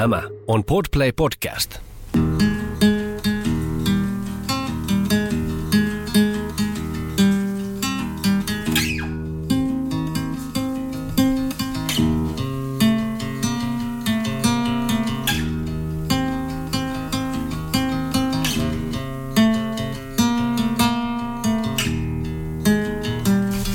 [0.00, 1.74] Tämä on Podplay Podcast.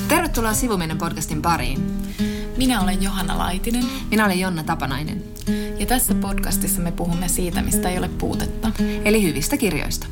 [0.08, 1.80] Tervetuloa Sivumennen podcastin pariin.
[2.58, 5.35] Minä olen Johanna Laitinen Minä olen Jonna Tapanainen,
[5.86, 8.72] ja tässä podcastissa me puhumme siitä, mistä ei ole puutetta.
[9.06, 10.08] eli hyvistä kirjoista.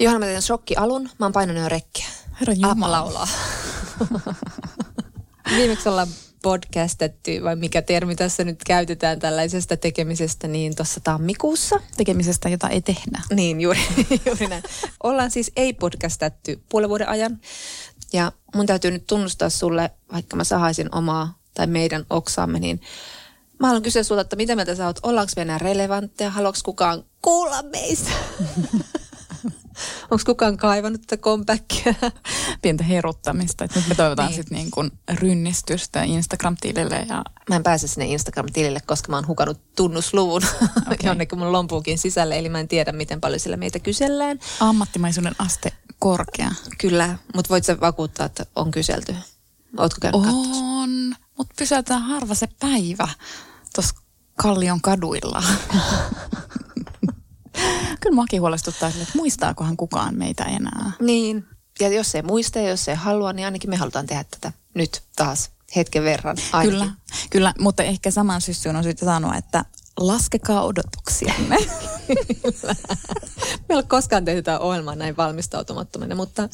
[0.00, 1.02] Johanna, mä teen shokki alun.
[1.18, 2.06] Mä oon painanut jo rekkiä.
[2.40, 3.28] Herra Aappa laulaa.
[5.56, 6.08] Viimeksi ollaan
[6.42, 11.80] podcastettu, vai mikä termi tässä nyt käytetään tällaisesta tekemisestä, niin tuossa tammikuussa.
[11.96, 13.22] Tekemisestä, jota ei tehdä.
[13.34, 13.80] Niin, juuri,
[14.26, 14.62] juuri näin.
[15.02, 17.40] Ollaan siis ei-podcastettu puolen vuoden ajan.
[18.12, 22.80] Ja mun täytyy nyt tunnustaa sulle, vaikka mä sahaisin omaa tai meidän oksaamme, niin
[23.58, 27.04] mä haluan kysyä sulta, että mitä mieltä sä oot, ollaanko me enää relevantteja, haluatko kukaan
[27.22, 28.10] kuulla meistä?
[30.10, 31.94] Onko kukaan kaivannut tätä comebackia?
[32.62, 33.64] Pientä heruttamista.
[33.64, 34.36] Et nyt me toivotaan Niin.
[34.36, 34.42] niin.
[34.44, 39.60] sitten niin kuin rynnistystä Instagram-tilille ja Mä en pääse sinne Instagram-tilille, koska mä oon hukannut
[39.76, 40.42] tunnusluvun
[40.80, 40.96] okay.
[41.10, 44.40] jonnekin mun lompuukin sisälle, eli mä en tiedä, miten paljon sillä meitä kysellään.
[44.60, 46.50] ammattimaisuuden aste korkea.
[46.78, 49.14] Kyllä, mutta voit sä vakuuttaa, että on kyselty?
[49.78, 50.20] Ootko käynyt?
[50.24, 53.08] On, mutta pysäytään harva se päivä
[53.74, 53.94] tuossa
[54.36, 55.42] Kallion kaduilla.
[58.00, 60.92] Kyllä muakin huolestuttaa, että muistaakohan kukaan meitä enää.
[61.00, 61.46] Niin,
[61.80, 65.02] ja jos ei muista ja jos ei halua, niin ainakin me halutaan tehdä tätä nyt
[65.16, 66.36] taas hetken verran.
[66.52, 66.78] Ainakin.
[66.78, 66.92] Kyllä,
[67.30, 69.64] kyllä, mutta ehkä saman syssyyn on syytä sanoa, että
[70.00, 71.56] laskekaa odotuksianne.
[73.68, 76.48] Me ei ole koskaan tehty tätä ohjelmaa näin valmistautumattomana, mutta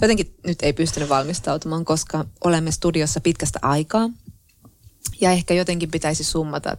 [0.00, 4.10] jotenkin nyt ei pystynyt valmistautumaan, koska olemme studiossa pitkästä aikaa.
[5.20, 6.76] Ja ehkä jotenkin pitäisi summata,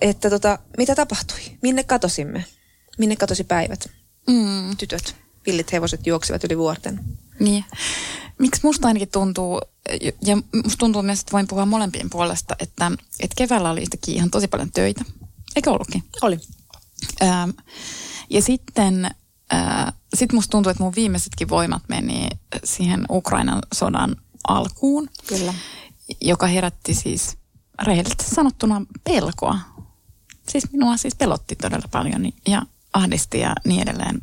[0.00, 1.38] että tota, mitä tapahtui?
[1.62, 2.44] Minne katosimme?
[2.98, 3.90] Minne katosi päivät?
[4.26, 4.76] Mm.
[4.76, 5.16] Tytöt,
[5.46, 7.00] villit hevoset juoksivat yli vuorten.
[7.40, 7.64] Niin.
[8.38, 9.60] Miksi musta ainakin tuntuu,
[10.26, 14.30] ja musta tuntuu myös, että voin puhua molempien puolesta, että, että keväällä oli yhtäkkiä ihan
[14.30, 15.04] tosi paljon töitä.
[15.56, 16.04] Eikö ollutkin?
[16.22, 16.38] Oli.
[17.22, 17.50] Ähm,
[18.30, 19.04] ja sitten
[19.54, 22.28] äh, sit musta tuntuu, että mun viimeisetkin voimat meni
[22.64, 24.16] siihen Ukrainan sodan
[24.48, 25.54] alkuun, Kyllä.
[26.20, 27.36] Joka herätti siis
[27.82, 29.58] rehellisesti sanottuna pelkoa.
[30.48, 34.22] Siis minua siis pelotti todella paljon ja ahdisti ja niin edelleen.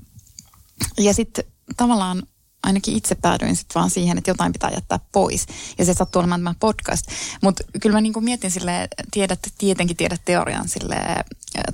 [0.97, 1.45] Ja sitten
[1.77, 2.23] tavallaan
[2.63, 5.45] ainakin itse päädyin sitten vaan siihen, että jotain pitää jättää pois.
[5.77, 7.05] Ja se sattuu olemaan tämä podcast.
[7.41, 10.95] Mutta kyllä mä niinku mietin sille, tiedät, tietenkin tiedät teorian sille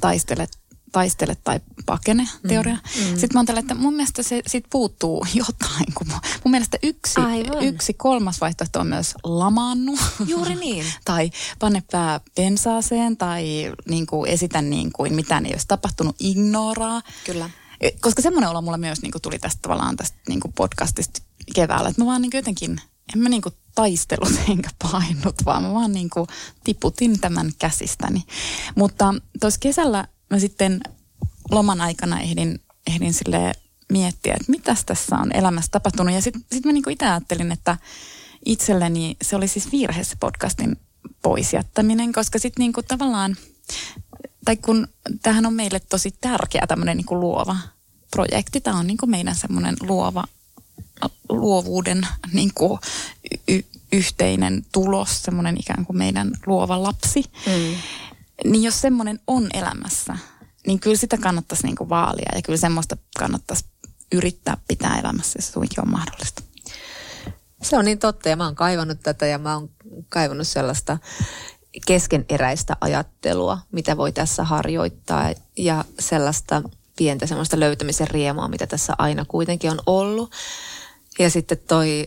[0.02, 0.48] taistele,
[0.92, 2.76] taistele tai pakene teoria.
[2.76, 3.10] Mm, mm.
[3.10, 5.94] Sitten mä ajattelen, että mun mielestä se sit puuttuu jotain.
[5.94, 7.64] Kun mun, mun mielestä yksi, Aivan.
[7.64, 9.98] yksi kolmas vaihtoehto on myös lamaannu.
[10.26, 10.86] Juuri niin.
[11.06, 17.02] tai panne pää pensaaseen tai niin kuin esitä niin kuin mitään ei olisi tapahtunut, ignoraa.
[17.26, 17.50] Kyllä.
[17.82, 21.22] E, Koska semmoinen olo mulla myös niin kuin tuli tästä tavallaan tästä niin kuin podcastista
[21.56, 22.82] keväällä, että mä vaan niin kuin jotenkin,
[23.16, 26.28] en mä niin kuin taistellut enkä painut, vaan mä vaan niin kuin
[26.64, 28.24] tiputin tämän käsistäni.
[28.76, 30.82] Mutta tuossa kesällä mä sitten
[31.52, 33.54] loman aikana ehdin, ehdin sille
[33.92, 36.14] miettiä, että mitäs tässä on elämässä tapahtunut.
[36.14, 37.78] Ja sitten sit mä niin kuin itse ajattelin, että
[38.46, 40.78] itselleni se oli siis virhe se podcastin
[41.22, 43.38] poisjättäminen, koska sitten niin kuin tavallaan
[44.46, 44.88] tai kun
[45.22, 47.58] tämähän on meille tosi tärkeä tämmöinen niin luova
[48.12, 48.62] projekti.
[48.62, 50.24] Tämä on niin kuin meidän semmoinen luova,
[51.30, 52.52] luovuuden niin
[53.48, 57.24] y- yhteinen tulos, semmoinen ikään kuin meidän luova lapsi.
[57.46, 57.76] Mm.
[58.46, 60.18] Niin jos semmoinen on elämässä,
[60.68, 63.66] niin kyllä sitä kannattaisi niin kuin vaalia ja kyllä semmoista kannattaisi
[64.12, 66.44] yrittää pitää elämässä, jos suinkin on mahdollista.
[67.62, 69.70] Se on niin totta ja mä oon kaivannut tätä ja mä oon
[70.10, 70.98] kaivannut sellaista
[71.86, 76.62] keskeneräistä ajattelua, mitä voi tässä harjoittaa ja sellaista
[76.98, 80.32] pientä semmoista löytämisen riemua, mitä tässä aina kuitenkin on ollut.
[81.20, 82.06] Ja sitten toi,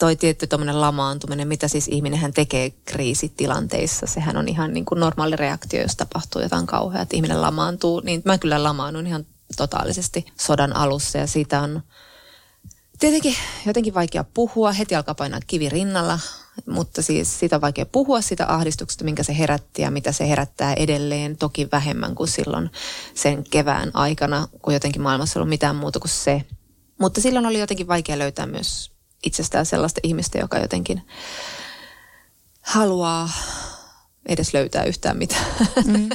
[0.00, 4.06] toi tietty tuommoinen lamaantuminen, mitä siis ihminenhän tekee kriisitilanteissa.
[4.06, 8.00] Sehän on ihan niin kuin normaali reaktio, jos tapahtuu jotain kauheaa, että ihminen lamaantuu.
[8.00, 9.26] Niin mä kyllä lamaannun ihan
[9.56, 11.82] totaalisesti sodan alussa ja siitä on
[12.98, 13.34] tietenkin
[13.66, 14.72] jotenkin vaikea puhua.
[14.72, 16.18] Heti alkaa painaa kivi rinnalla,
[16.66, 20.74] mutta siis siitä on vaikea puhua, sitä ahdistuksesta, minkä se herätti ja mitä se herättää
[20.74, 21.36] edelleen.
[21.36, 22.70] Toki vähemmän kuin silloin
[23.14, 26.44] sen kevään aikana, kun jotenkin maailmassa ei ollut mitään muuta kuin se.
[27.00, 28.89] Mutta silloin oli jotenkin vaikea löytää myös
[29.22, 31.02] itsestään sellaista ihmistä, joka jotenkin
[32.62, 33.30] haluaa
[34.28, 35.46] edes löytää yhtään mitään.
[35.84, 36.08] Mm.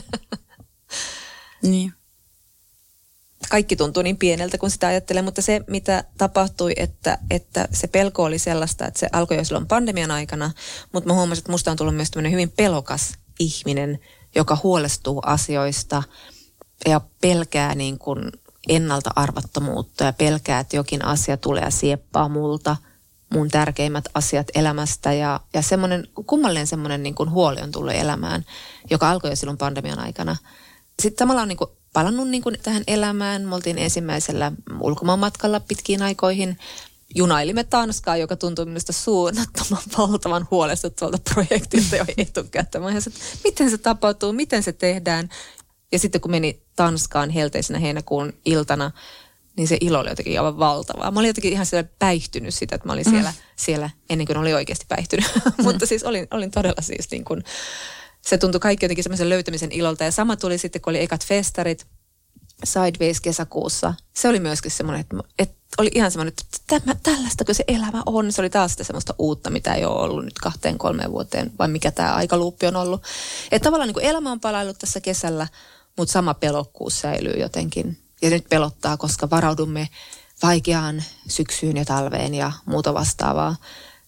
[1.71, 1.93] niin.
[3.49, 8.23] kaikki tuntuu niin pieneltä, kun sitä ajattelee, mutta se, mitä tapahtui, että, että se pelko
[8.23, 10.51] oli sellaista, että se alkoi jo silloin pandemian aikana,
[10.93, 13.99] mutta mä huomasin, että musta on tullut myös hyvin pelokas ihminen,
[14.35, 16.03] joka huolestuu asioista
[16.87, 18.31] ja pelkää niin kuin
[18.69, 22.77] ennalta arvattomuutta ja pelkää, että jokin asia tulee sieppaa multa
[23.33, 28.45] mun tärkeimmät asiat elämästä ja, ja semmoinen, kummallinen semmoinen niin kuin huoli on tullut elämään,
[28.89, 30.35] joka alkoi jo silloin pandemian aikana.
[31.01, 33.41] Sitten samalla on niin kuin palannut niin kuin tähän elämään.
[33.41, 36.57] Me oltiin ensimmäisellä ulkomaanmatkalla pitkiin aikoihin.
[37.15, 42.83] Junailimme Tanskaa, joka tuntui minusta suunnattoman valtavan huolestuttavalta projektilta jo etukäteen.
[42.83, 45.29] Mä että miten se tapahtuu, miten se tehdään.
[45.91, 48.91] Ja sitten kun meni Tanskaan helteisenä heinäkuun iltana,
[49.57, 51.11] niin se ilo oli jotenkin aivan valtavaa.
[51.11, 53.37] Mä olin jotenkin ihan siellä päihtynyt sitä, että mä olin siellä, mm.
[53.55, 55.25] siellä ennen kuin olin oikeasti päihtynyt.
[55.57, 55.63] Mm.
[55.63, 57.43] Mutta siis olin, olin todella siis niin kuin,
[58.21, 60.03] se tuntui kaikki jotenkin semmoisen löytämisen ilolta.
[60.03, 61.87] Ja sama tuli sitten, kun oli ekat festarit
[62.63, 63.93] Sideways kesäkuussa.
[64.13, 68.31] Se oli myöskin semmoinen, että, että oli ihan semmoinen, että tämä, tällaista se elämä on.
[68.31, 71.67] Se oli taas sitä semmoista uutta, mitä ei ole ollut nyt kahteen kolmeen vuoteen, vai
[71.67, 73.03] mikä tämä aikaluuppi on ollut.
[73.51, 75.47] Että tavallaan niin kuin elämä on palaillut tässä kesällä,
[75.97, 78.04] mutta sama pelokkuus säilyy jotenkin.
[78.25, 79.89] Ja nyt pelottaa, koska varaudumme
[80.43, 83.55] vaikeaan syksyyn ja talveen ja muuta vastaavaa.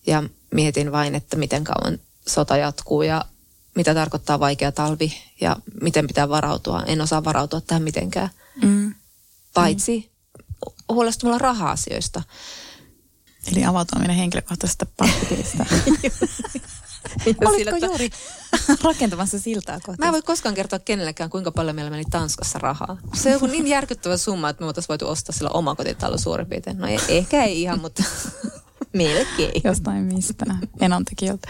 [0.07, 0.23] Ja
[0.53, 3.25] mietin vain, että miten kauan sota jatkuu ja
[3.75, 6.83] mitä tarkoittaa vaikea talvi ja miten pitää varautua.
[6.85, 8.29] En osaa varautua tähän mitenkään.
[8.61, 8.95] Mm.
[9.53, 10.95] Paitsi mm.
[10.95, 12.23] huolestumalla raha-asioista.
[13.51, 15.65] Eli avautuminen henkilökohtaisesta pankkitilistä.
[17.45, 18.09] Olitko juuri
[18.83, 19.99] rakentamassa siltaa kohti?
[19.99, 22.97] Mä en voi koskaan kertoa kenellekään, kuinka paljon meillä meni Tanskassa rahaa.
[23.13, 26.47] Se on joku niin järkyttävä summa, että me voitaisiin voitu ostaa sillä oma kotitalo suurin
[26.47, 26.77] piirtein.
[26.77, 28.03] No ehkä ei ihan, mutta
[28.93, 29.61] melkein.
[29.63, 30.45] Jostain mistä
[30.79, 31.49] enontekijöiltä.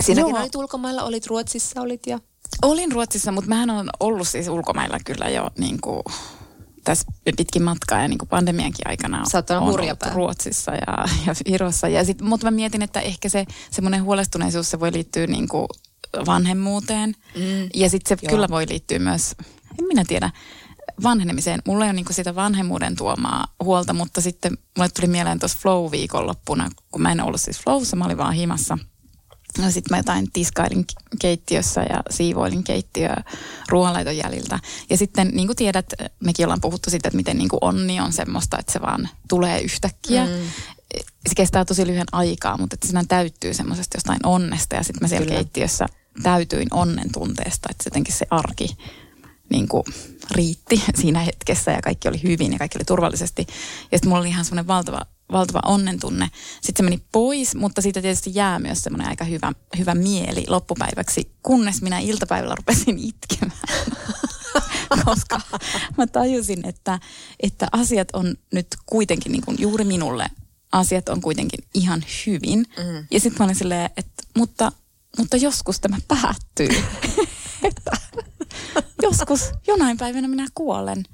[0.00, 0.40] Siinäkin Joo.
[0.40, 2.18] olit ulkomailla, olit Ruotsissa, olit ja...
[2.62, 6.02] Olin Ruotsissa, mutta mähän on ollut siis ulkomailla kyllä jo niin kuin,
[6.86, 7.06] tässä
[7.36, 9.80] pitkin matkaa ja niin kuin pandemiankin aikana on ollut
[10.14, 11.88] Ruotsissa ja, ja Virossa.
[11.88, 15.66] Ja sit, mutta mä mietin, että ehkä se semmoinen huolestuneisuus se voi liittyä niin kuin
[16.26, 17.14] vanhemmuuteen.
[17.34, 17.68] Mm.
[17.74, 18.30] Ja sitten se Joo.
[18.30, 19.34] kyllä voi liittyä myös,
[19.78, 20.30] en minä tiedä,
[21.02, 21.62] vanhenemiseen.
[21.66, 26.70] Mulla ei ole niin sitä vanhemmuuden tuomaa huolta, mutta sitten mulle tuli mieleen tuossa Flow-viikonloppuna,
[26.90, 28.78] kun mä en ollut siis Flowssa, mä olin vaan himassa–
[29.58, 30.84] No sitten mä jotain tiskailin
[31.20, 33.22] keittiössä ja siivoilin keittiöä
[33.68, 34.58] ruoanlaiton jäljiltä.
[34.90, 35.86] Ja sitten niin kuin tiedät,
[36.24, 39.60] mekin ollaan puhuttu siitä, että miten niin kuin onni on semmoista, että se vaan tulee
[39.60, 40.24] yhtäkkiä.
[40.26, 40.32] Mm.
[41.28, 44.76] Se kestää tosi lyhyen aikaa, mutta että siinä täyttyy semmoisesta jostain onnesta.
[44.76, 45.36] Ja sitten mä siellä Kyllä.
[45.38, 45.86] keittiössä
[46.22, 48.76] täytyin onnen tunteesta, että jotenkin se arki
[49.50, 49.84] niin kuin
[50.30, 53.46] riitti siinä hetkessä ja kaikki oli hyvin ja kaikki oli turvallisesti.
[53.92, 55.00] Ja sitten mulla oli ihan semmoinen valtava
[55.32, 56.30] valtava onnen tunne.
[56.62, 61.30] Sitten se meni pois, mutta siitä tietysti jää myös semmoinen aika hyvä, hyvä mieli loppupäiväksi,
[61.42, 63.58] kunnes minä iltapäivällä rupesin itkemään.
[65.04, 65.40] Koska
[65.98, 67.00] mä tajusin, että,
[67.40, 70.26] että asiat on nyt kuitenkin niin kuin juuri minulle,
[70.72, 72.58] asiat on kuitenkin ihan hyvin.
[72.58, 73.06] Mm.
[73.10, 74.72] Ja sitten mä olin silleen, että mutta,
[75.18, 76.68] mutta joskus tämä päättyy.
[77.62, 77.90] että
[79.02, 81.04] joskus jonain päivänä minä kuolen.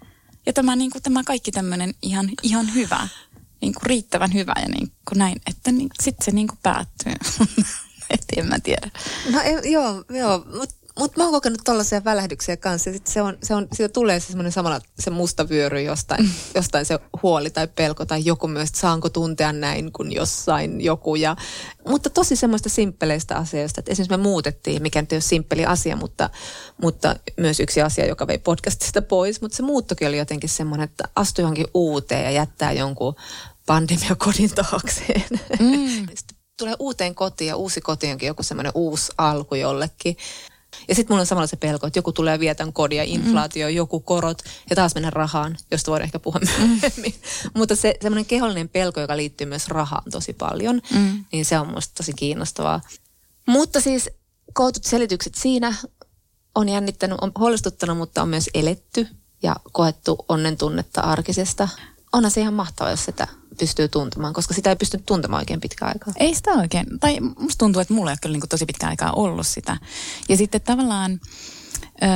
[0.47, 3.09] Ja tämä, niin kuin, tämä kaikki tämmöinen ihan, ihan hyvä
[3.63, 7.13] niin kuin riittävän hyvä ja niin kuin näin, että niin, sitten se niin kuin päättyy.
[8.11, 8.91] Et en mä tiedä.
[9.33, 12.91] No joo, joo mutta mut mä oon kokenut tollaisia välähdyksiä kanssa.
[12.91, 16.31] Ja sit se on, se on, siitä tulee se semmoinen samalla se musta vyöry jostain,
[16.55, 21.15] jostain se huoli tai pelko tai joku myös, että saanko tuntea näin kuin jossain joku.
[21.15, 21.37] Ja,
[21.89, 25.97] mutta tosi semmoista simppeleistä asioista, että esimerkiksi me muutettiin, mikä nyt ei ole simppeli asia,
[25.97, 26.31] mutta,
[26.83, 29.41] mutta myös yksi asia, joka vei podcastista pois.
[29.41, 33.15] Mutta se muuttokin oli jotenkin semmoinen, että astui johonkin uuteen ja jättää jonkun
[33.73, 35.25] pandemiakodin taakseen.
[35.61, 36.07] Mm.
[36.59, 40.17] tulee uuteen kotiin ja uusi koti onkin joku semmoinen uusi alku jollekin.
[40.89, 43.75] Ja sitten mulla on samalla se pelko, että joku tulee vietän kodia, inflaatio, mm.
[43.75, 46.69] joku korot ja taas mennä rahaan, josta voidaan ehkä puhua mm.
[46.69, 47.15] myöhemmin.
[47.59, 51.25] Mutta se semmoinen kehollinen pelko, joka liittyy myös rahaan tosi paljon, mm.
[51.33, 52.81] niin se on musta tosi kiinnostavaa.
[53.47, 54.11] Mutta siis
[54.53, 55.75] kootut selitykset siinä
[56.55, 59.07] on jännittänyt, on huolestuttanut, mutta on myös eletty
[59.43, 61.69] ja koettu onnen tunnetta arkisesta.
[62.13, 63.29] Onhan se ihan mahtavaa, jos sitä
[63.59, 66.15] pystyy tuntemaan, koska sitä ei pysty tuntemaan oikein pitkään aikaa.
[66.17, 66.87] Ei sitä oikein.
[67.01, 69.77] Tai musta tuntuu, että mulla ei ole kyllä niin tosi pitkään aikaa ollut sitä.
[70.29, 71.21] Ja sitten tavallaan...
[72.03, 72.09] Öö,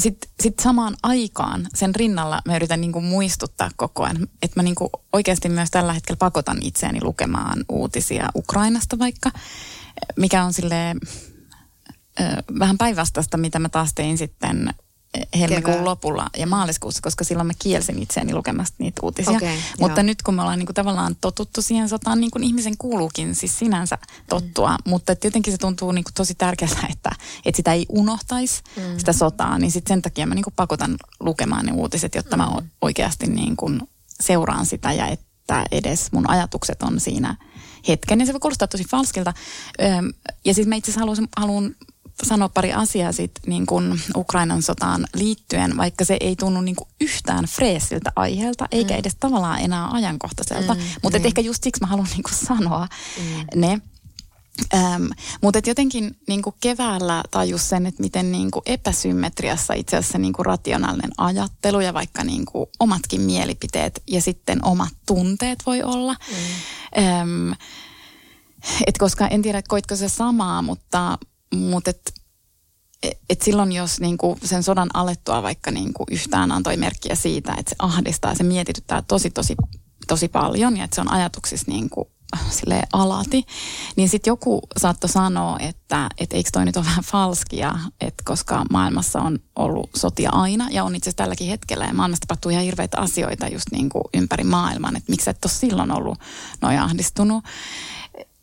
[0.00, 4.90] sitten sit samaan aikaan sen rinnalla mä yritän niinku muistuttaa koko ajan, että mä niinku
[5.12, 9.30] oikeasti myös tällä hetkellä pakotan itseäni lukemaan uutisia Ukrainasta vaikka,
[10.16, 10.94] mikä on sille
[12.58, 14.74] vähän päinvastaista, mitä mä taas tein sitten
[15.38, 15.84] helmikuun Kevään.
[15.84, 19.36] lopulla ja maaliskuussa, koska silloin mä kielsin itseäni lukemasta niitä uutisia.
[19.36, 20.06] Okei, mutta joo.
[20.06, 23.58] nyt kun me ollaan niin kuin tavallaan totuttu siihen sotaan, niin kuin ihmisen kuuluukin siis
[23.58, 23.98] sinänsä
[24.28, 24.90] tottua, mm.
[24.90, 27.10] mutta että jotenkin se tuntuu niin kuin tosi tärkeältä, että,
[27.44, 28.98] että sitä ei unohtaisi mm.
[28.98, 32.42] sitä sotaa, niin sit sen takia mä niin kuin pakotan lukemaan ne uutiset, jotta mm.
[32.42, 33.80] mä oikeasti niin kuin
[34.20, 37.36] seuraan sitä ja että edes mun ajatukset on siinä
[37.88, 38.20] hetken.
[38.20, 39.34] Ja se voi kuulostaa tosi falskilta.
[40.44, 41.76] Ja siis mä itse asiassa haluan
[42.22, 47.44] sanoa pari asiaa sit, niin kuin Ukrainan sotaan liittyen, vaikka se ei tunnu niin yhtään
[47.44, 50.74] freesiltä aiheelta, eikä edes tavallaan enää ajankohtaiselta.
[50.74, 51.26] Mm, Mutta niin.
[51.26, 52.88] ehkä just siksi mä haluan niin sanoa
[53.54, 53.80] ne.
[54.74, 55.06] Ähm,
[55.42, 61.80] mutta jotenkin niin keväällä tajus sen, että miten niin epäsymmetriassa itse asiassa niin rationaalinen ajattelu
[61.80, 62.44] ja vaikka niin
[62.80, 66.12] omatkin mielipiteet ja sitten omat tunteet voi olla.
[66.28, 67.04] Mm.
[67.04, 67.52] Ähm,
[68.86, 71.18] et koska en tiedä, koitko se samaa, mutta,
[71.54, 72.14] mutta et,
[73.30, 77.76] et silloin jos niinku sen sodan alettua vaikka niinku yhtään antoi merkkiä siitä, että se
[77.78, 79.56] ahdistaa, se mietityttää tosi tosi
[80.06, 82.10] tosi paljon ja että se on ajatuksissa niinku
[82.50, 83.46] sille alati,
[83.96, 88.64] niin sitten joku saattoi sanoa, että et eikö toi nyt ole vähän falskia, että koska
[88.70, 92.64] maailmassa on ollut sotia aina ja on itse asiassa tälläkin hetkellä ja maailmassa tapahtuu ihan
[92.64, 96.18] hirveitä asioita just niinku ympäri maailman, että miksi et ole silloin ollut
[96.60, 97.44] noin ahdistunut.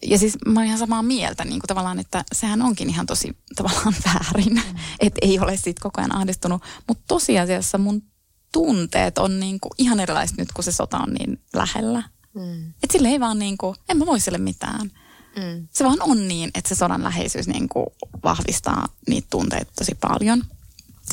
[0.01, 3.37] Ja siis mä oon ihan samaa mieltä niin kuin tavallaan, että sehän onkin ihan tosi
[3.55, 4.79] tavallaan väärin, mm.
[4.99, 6.61] että ei ole siitä koko ajan ahdistunut.
[6.87, 8.03] Mutta tosiasiassa mun
[8.51, 12.03] tunteet on niin kuin ihan erilaiset nyt, kun se sota on niin lähellä.
[12.33, 12.69] Mm.
[12.69, 14.91] Että sille ei vaan niin kuin, en mä voi sille mitään.
[15.35, 15.67] Mm.
[15.71, 17.85] Se vaan on niin, että se sodan läheisyys niin kuin
[18.23, 20.43] vahvistaa niitä tunteita tosi paljon.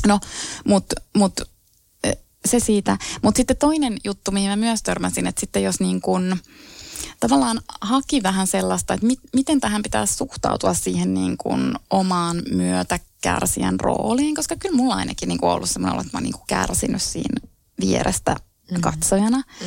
[0.06, 0.20] No,
[0.64, 1.40] mutta mut,
[2.04, 2.98] eh, se siitä.
[3.22, 6.36] Mutta sitten toinen juttu, mihin mä myös törmäsin, että sitten jos niin kuin,
[7.20, 13.80] tavallaan haki vähän sellaista, että mit, miten tähän pitää suhtautua siihen niin kuin omaan myötäkärsijän
[13.80, 16.44] rooliin, koska kyllä mulla ainakin niin kuin ollut semmoinen olo, että mä oon niin kuin
[16.46, 17.48] kärsinyt siinä
[17.80, 18.36] vierestä
[18.80, 19.42] katsojana.
[19.60, 19.66] Mm.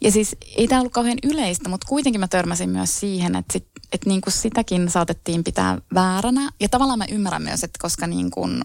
[0.00, 3.66] Ja siis ei tämä ollut kauhean yleistä, mutta kuitenkin mä törmäsin myös siihen, että, sit,
[3.92, 6.50] että niin kuin sitäkin saatettiin pitää vääränä.
[6.60, 8.62] Ja tavallaan mä ymmärrän myös, että koska niin kuin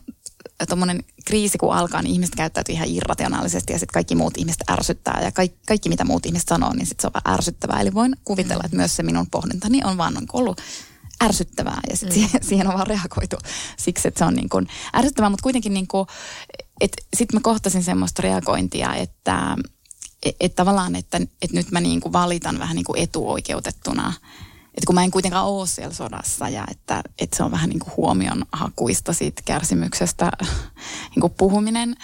[0.69, 5.21] tuommoinen kriisi kun alkaa, niin ihmiset käyttäytyy ihan irrationaalisesti ja sitten kaikki muut ihmiset ärsyttää
[5.23, 7.81] ja kaikki, kaikki mitä muut ihmiset sanoo, niin sitten se on vaan ärsyttävää.
[7.81, 10.61] Eli voin kuvitella, että myös se minun pohdintani on vaan ollut
[11.23, 12.13] ärsyttävää ja sitten mm.
[12.13, 13.37] siihen, siihen on vaan reagoitu
[13.77, 16.07] siksi, että se on niin kuin ärsyttävää, mutta kuitenkin niin kuin,
[16.81, 19.57] että sitten mä kohtasin semmoista reagointia, että
[20.25, 24.13] et, et tavallaan, että et nyt mä niin kuin valitan vähän niin kuin etuoikeutettuna,
[24.75, 27.79] että kun mä en kuitenkaan ole siellä sodassa ja että, että se on vähän niin
[27.79, 30.31] kuin huomion hakuista siitä kärsimyksestä
[31.15, 31.95] niin kuin puhuminen,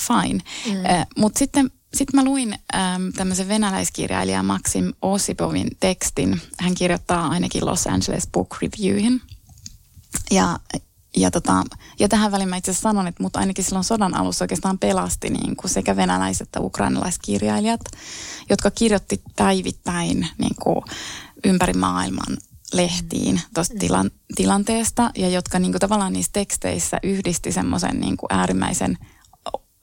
[0.00, 0.42] fine.
[0.66, 0.86] Mm.
[0.86, 6.40] Äh, Mutta sitten sit mä luin ähm, tämmöisen venäläiskirjailija Maxim Osipovin tekstin.
[6.60, 9.20] Hän kirjoittaa ainakin Los Angeles Book Reviewin.
[10.30, 10.58] Ja,
[11.16, 11.64] ja, tota,
[11.98, 15.30] ja tähän väliin mä itse asiassa sanon, että mut ainakin silloin sodan alussa oikeastaan pelasti
[15.30, 17.80] niin kuin sekä venäläiset että ukrainalaiskirjailijat,
[18.50, 20.84] jotka kirjoitti päivittäin niin kuin
[21.44, 22.36] ympäri maailman
[22.72, 28.98] lehtiin tuosta tilan, tilanteesta ja jotka niin kuin tavallaan niissä teksteissä yhdisti semmoisen niin äärimmäisen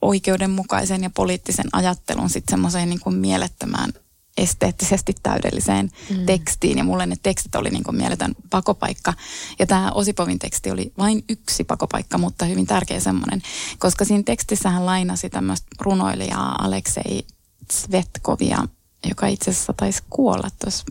[0.02, 3.92] oikeudenmukaisen ja poliittisen ajattelun sitten semmoiseen niin kuin mielettömään
[4.36, 6.26] esteettisesti täydelliseen mm.
[6.26, 6.78] tekstiin.
[6.78, 9.14] Ja mulle ne tekstit oli niin kuin mieletön pakopaikka.
[9.58, 13.42] Ja tämä Osipovin teksti oli vain yksi pakopaikka, mutta hyvin tärkeä semmoinen.
[13.78, 17.26] Koska siinä tekstissä hän lainasi tämmöistä runoilijaa Aleksei
[17.72, 18.64] Svetkovia,
[19.08, 20.84] joka itse asiassa taisi kuolla tuossa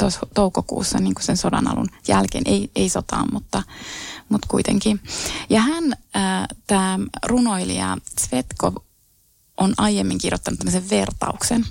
[0.00, 3.62] tuossa toukokuussa niin kuin sen sodan alun jälkeen, ei, ei sotaan, mutta,
[4.28, 5.00] mutta kuitenkin.
[5.50, 5.92] Ja hän,
[6.66, 8.74] tämä runoilija Svetkov,
[9.56, 11.66] on aiemmin kirjoittanut tämmöisen vertauksen.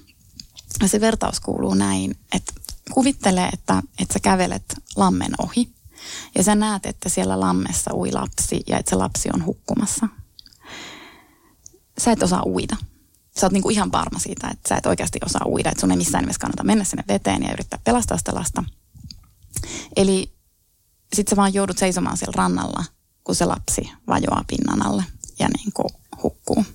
[0.82, 2.54] Ja se vertaus kuuluu näin, että
[2.92, 5.70] kuvittele, että, että sä kävelet lammen ohi
[6.36, 10.08] ja sä näet, että siellä lammessa ui lapsi ja että se lapsi on hukkumassa.
[11.98, 12.78] Sä et osaa uida
[13.40, 15.98] sä oot niinku ihan varma siitä, että sä et oikeasti osaa uida, että sun ei
[15.98, 18.64] missään nimessä kannata mennä sinne veteen ja yrittää pelastaa sitä lasta.
[19.96, 20.34] Eli
[21.14, 22.84] sit sä vaan joudut seisomaan siellä rannalla,
[23.24, 25.04] kun se lapsi vajoaa pinnan alle
[25.40, 25.90] ja niinku
[26.24, 26.66] hukkuu.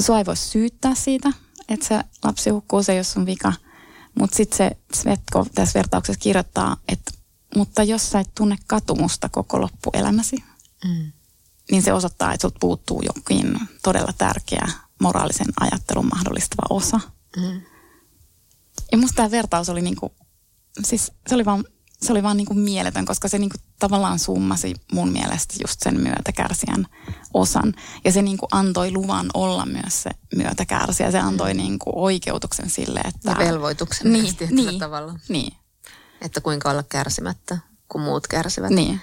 [0.00, 1.32] Sua ei voi syyttää siitä,
[1.68, 3.52] että se lapsi hukkuu, se ei ole sun vika.
[4.18, 7.12] Mutta sitten se Svetkov tässä vertauksessa kirjoittaa, että
[7.56, 10.36] mutta jos sä et tunne katumusta koko loppuelämäsi,
[10.84, 11.12] mm
[11.72, 14.68] niin se osoittaa, että sut puuttuu jokin todella tärkeä
[15.00, 17.00] moraalisen ajattelun mahdollistava osa.
[17.36, 17.62] Mm.
[18.92, 20.14] Ja musta tämä vertaus oli niinku,
[20.84, 21.64] siis se oli vaan,
[22.02, 26.86] se oli vaan niinku mieletön, koska se niinku tavallaan summasi mun mielestä just sen myötäkärsijän
[27.34, 27.74] osan.
[28.04, 31.10] Ja se niinku antoi luvan olla myös se myötäkärsijä.
[31.10, 31.58] Se antoi mm.
[31.58, 33.30] niinku oikeutuksen sille, että...
[33.30, 35.18] Ja velvoituksen niin, myös tietyllä niin, tavalla.
[35.28, 35.54] Niin.
[36.20, 38.70] Että kuinka olla kärsimättä, kun muut kärsivät.
[38.70, 39.00] Niin.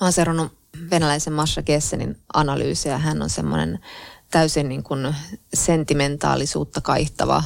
[0.00, 2.98] Mä oon seurannut venäläisen Masha Gessenin analyysiä.
[2.98, 3.78] Hän on semmoinen
[4.30, 5.14] täysin niin kuin
[5.54, 7.44] sentimentaalisuutta kaihtava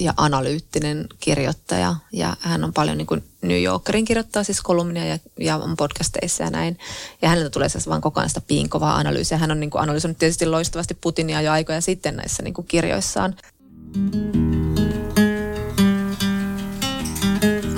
[0.00, 1.94] ja analyyttinen kirjoittaja.
[2.12, 6.42] Ja hän on paljon niin kuin New Yorkerin kirjoittaa siis kolumnia ja, ja on podcasteissa
[6.42, 6.78] ja näin.
[7.22, 9.38] Ja häneltä tulee siis vaan koko ajan sitä piinkovaa analyysiä.
[9.38, 13.36] Hän on niin kuin analysoinut tietysti loistavasti Putinia jo aikoja sitten näissä niin kuin kirjoissaan.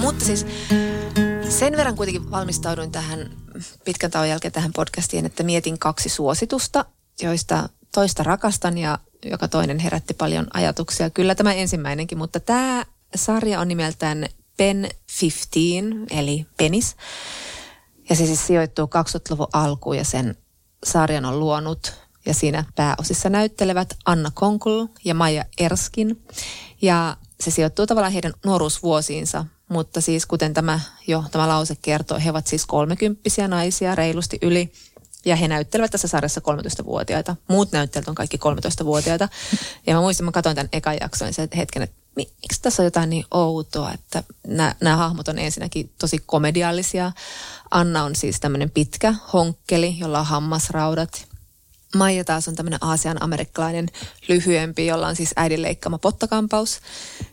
[0.01, 0.47] Mutta siis
[1.59, 3.31] sen verran kuitenkin valmistauduin tähän
[3.85, 6.85] pitkän tauon jälkeen tähän podcastiin, että mietin kaksi suositusta,
[7.23, 11.11] joista toista rakastan ja joka toinen herätti paljon ajatuksia.
[11.11, 12.85] Kyllä tämä ensimmäinenkin, mutta tämä
[13.15, 14.89] sarja on nimeltään Pen
[15.23, 16.97] 15, eli Penis.
[18.11, 20.37] Ja se siis sijoittuu 2000-luvun alkuun ja sen
[20.85, 21.93] sarjan on luonut
[22.27, 26.23] ja siinä pääosissa näyttelevät Anna Konkul ja Maija Erskin.
[26.83, 32.31] Ja se sijoittuu tavallaan heidän nuoruusvuosiinsa, mutta siis kuten tämä jo tämä lause kertoo, he
[32.31, 34.73] ovat siis kolmekymppisiä naisia, reilusti yli.
[35.25, 37.37] Ja he näyttelevät tässä sarjassa 13-vuotiaita.
[37.49, 39.29] Muut näyttelijät on kaikki 13-vuotiaita.
[39.87, 43.11] Ja mä muistin, mä katsoin tämän ekan jakson, se hetken, että miksi tässä on jotain
[43.11, 47.13] niin outoa, että nämä, nämä hahmot on ensinnäkin tosi komediallisia.
[47.71, 51.27] Anna on siis tämmöinen pitkä honkkeli, jolla on hammasraudat.
[51.95, 53.89] Maija taas on tämmöinen aasian amerikkalainen
[54.29, 56.81] lyhyempi, jolla on siis äidin leikkaama pottakampaus.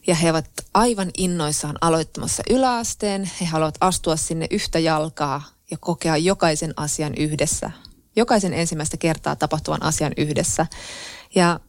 [0.08, 3.32] Ja he ovat aivan innoissaan aloittamassa yläasteen.
[3.42, 7.72] He haluavat astua sinne yhtä jalkaa ja kokea jokaisen asian yhdessä.
[8.16, 10.66] Jokaisen ensimmäistä kertaa tapahtuvan asian yhdessä.
[11.36, 11.60] Ja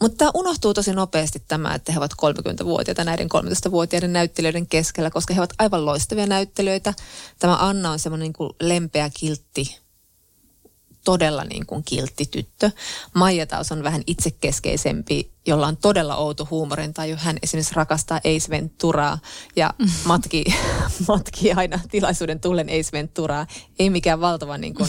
[0.00, 5.34] mutta tämä unohtuu tosi nopeasti tämä, että he ovat 30-vuotiaita näiden 13-vuotiaiden näyttelijöiden keskellä, koska
[5.34, 6.94] he ovat aivan loistavia näyttelijöitä.
[7.38, 9.78] Tämä Anna on semmoinen niin lempeä kiltti
[11.04, 12.70] todella niin kuin kiltti tyttö.
[13.14, 17.16] Maija taas on vähän itsekeskeisempi, jolla on todella outo huumorintaju.
[17.18, 19.18] Hän esimerkiksi rakastaa Ace Venturaa
[19.56, 19.74] ja
[20.04, 20.44] matki,
[21.08, 23.46] matki aina tilaisuuden tullen Ace Venturaa.
[23.78, 24.88] Ei mikään valtava niin kuin,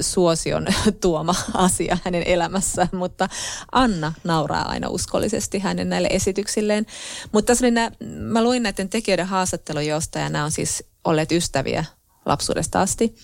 [0.00, 0.66] suosion
[1.00, 3.28] tuoma asia hänen elämässään, mutta
[3.72, 6.86] Anna nauraa aina uskollisesti hänen näille esityksilleen.
[7.32, 11.84] Mutta tässä oli nää, mä luin näiden tekijöiden haastattelujosta ja nämä on siis olleet ystäviä
[12.26, 13.14] lapsuudesta asti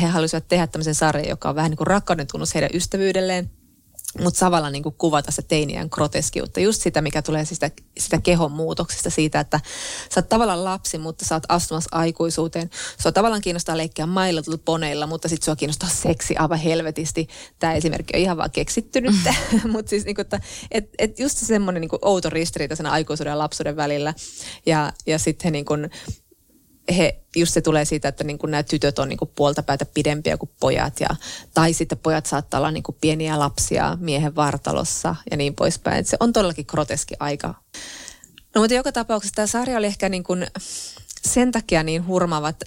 [0.00, 3.50] he halusivat tehdä tämmöisen sarjan, joka on vähän niin kuin rakkauden tunnus heidän ystävyydelleen,
[4.20, 6.60] mutta samalla niin kuin kuvata se teiniän groteskiutta.
[6.60, 9.60] Just sitä, mikä tulee sitä, sitä kehon muutoksesta, siitä, että
[10.14, 12.70] sä oot tavallaan lapsi, mutta sä oot astumassa aikuisuuteen.
[12.98, 17.28] Sua tavallaan kiinnostaa leikkiä Little Poneilla, mutta sitten sua kiinnostaa seksi aivan helvetisti.
[17.58, 19.14] Tämä esimerkki on ihan vaan keksitty nyt.
[19.52, 19.70] Mm.
[19.72, 23.38] mutta siis niin kuin, että et, et just semmoinen niin outo ristiriita sen aikuisuuden ja
[23.38, 24.14] lapsuuden välillä.
[24.66, 25.90] Ja, ja sitten niin kuin,
[26.96, 29.84] he, just se tulee siitä, että niin kuin nämä tytöt on niin kuin puolta päätä
[29.84, 31.00] pidempiä kuin pojat.
[31.00, 31.08] Ja,
[31.54, 35.98] tai sitten pojat saattaa olla niin kuin pieniä lapsia miehen vartalossa ja niin poispäin.
[35.98, 37.54] Et se on todellakin groteski aika.
[38.54, 40.46] No mutta joka tapauksessa tämä sarja oli ehkä niin kuin
[41.24, 42.66] sen takia niin hurmaava, että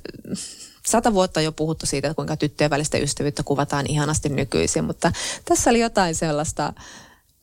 [0.87, 5.11] sata vuotta jo puhuttu siitä, kuinka tyttöjen välistä ystävyyttä kuvataan ihanasti nykyisin, mutta
[5.45, 6.73] tässä oli jotain sellaista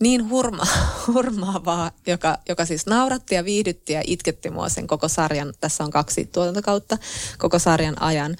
[0.00, 0.66] niin hurma,
[1.06, 5.90] hurmaavaa, joka, joka siis nauratti ja viihdytti ja itketti mua sen koko sarjan, tässä on
[5.90, 6.98] kaksi tuotantokautta,
[7.38, 8.36] koko sarjan ajan.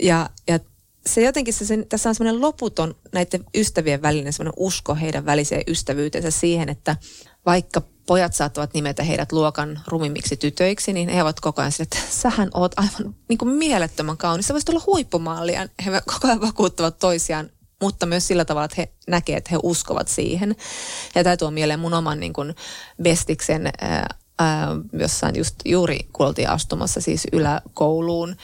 [0.00, 0.60] Ja, ja
[1.06, 5.62] se jotenkin, se, se, tässä on semmoinen loputon näiden ystävien välinen semmoinen usko heidän väliseen
[5.66, 6.96] ystävyytensä siihen, että
[7.46, 11.98] vaikka pojat saattavat nimetä heidät luokan rumimmiksi tytöiksi, niin he ovat koko ajan sille, että
[12.10, 14.46] sähän oot aivan niin kuin mielettömän kaunis.
[14.46, 15.68] Sä voisit olla huippumallia.
[15.84, 17.50] He koko ajan vakuuttavat toisiaan
[17.82, 20.56] mutta myös sillä tavalla, että he näkevät, että he uskovat siihen.
[21.14, 22.54] Ja tämä tuo mieleen mun oman niin kuin
[23.02, 28.36] bestiksen, ää, jossain just juuri kun astumassa siis yläkouluun,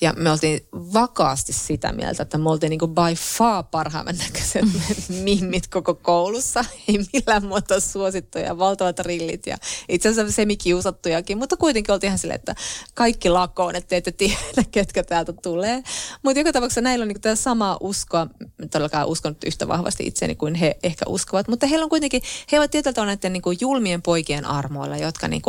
[0.00, 4.64] ja me oltiin vakaasti sitä mieltä, että me oltiin niin by far parhaimman näköiset
[5.24, 6.64] mimmit koko koulussa.
[6.88, 9.56] Ei millään muuta suosittuja, valtavat rillit ja
[9.88, 12.54] itse asiassa semikiusattujakin, mutta kuitenkin oltiin ihan silleen, että
[12.94, 14.36] kaikki lakoon, että te ette tiedä,
[14.70, 15.82] ketkä täältä tulee.
[16.22, 18.26] Mutta joka tapauksessa näillä on niin tämä sama uskoa,
[18.70, 22.70] todellakaan uskonut yhtä vahvasti itseäni kuin he ehkä uskovat, mutta heillä on kuitenkin, he ovat
[22.70, 25.42] tietyllä tavalla näiden niin julmien poikien armoilla, jotka niin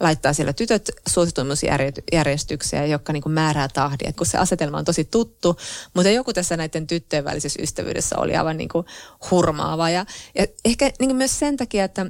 [0.00, 5.56] laittaa siellä tytöt suosituimmuusjärjestykseen, jotka niin määrää tahdin, kun se asetelma on tosi tuttu,
[5.94, 8.86] mutta joku tässä näiden tyttöjen välisessä ystävyydessä oli aivan niin kuin
[9.30, 9.90] hurmaava.
[9.90, 12.06] Ja, ja ehkä niin kuin myös sen takia, että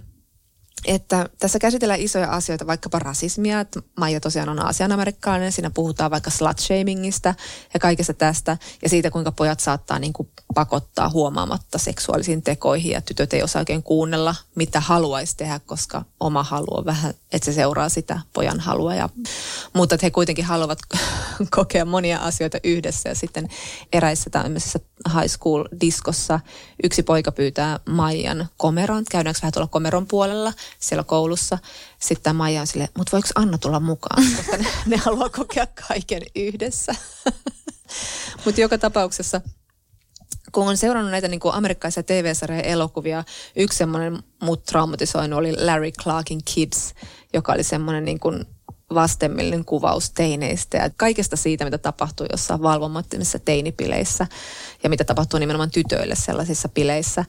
[0.85, 3.61] että tässä käsitellään isoja asioita, vaikkapa rasismia.
[3.61, 7.35] Että Maija tosiaan on aasianamerikkalainen, siinä puhutaan vaikka slut-shamingista
[7.75, 8.57] ja kaikesta tästä.
[8.83, 13.61] Ja siitä, kuinka pojat saattaa niin kuin pakottaa huomaamatta seksuaalisiin tekoihin ja tytöt ei osaa
[13.61, 18.61] oikein kuunnella, mitä haluaisi tehdä, koska oma halu on vähän, että se seuraa sitä pojan
[18.61, 18.95] halua.
[18.95, 19.09] Ja,
[19.73, 20.79] mutta että he kuitenkin haluavat
[21.57, 23.49] kokea monia asioita yhdessä ja sitten
[23.93, 24.81] eräissä tämmöisessä
[25.15, 26.41] high school diskossa
[26.83, 31.59] yksi poika pyytää Maijan komeroon, käydäänkö vähän tuolla komeron puolella siellä koulussa.
[31.99, 36.23] Sitten Maija on silleen, mutta voiko Anna tulla mukaan, koska ne, ne haluaa kokea kaiken
[36.37, 36.95] yhdessä.
[38.45, 39.41] Mutta joka tapauksessa
[40.53, 43.25] kun on seurannut näitä niin kuin amerikkalaisia TV-sarjoja elokuvia,
[43.57, 46.95] yksi semmoinen mut traumatisoinut oli Larry Clarkin Kids,
[47.33, 48.45] joka oli semmoinen niin kuin
[48.95, 54.27] vastenmielinen kuvaus teineistä ja kaikesta siitä, mitä tapahtuu jossain valvomattomissa teinipileissä
[54.83, 57.25] ja mitä tapahtuu nimenomaan tytöille sellaisissa pileissä.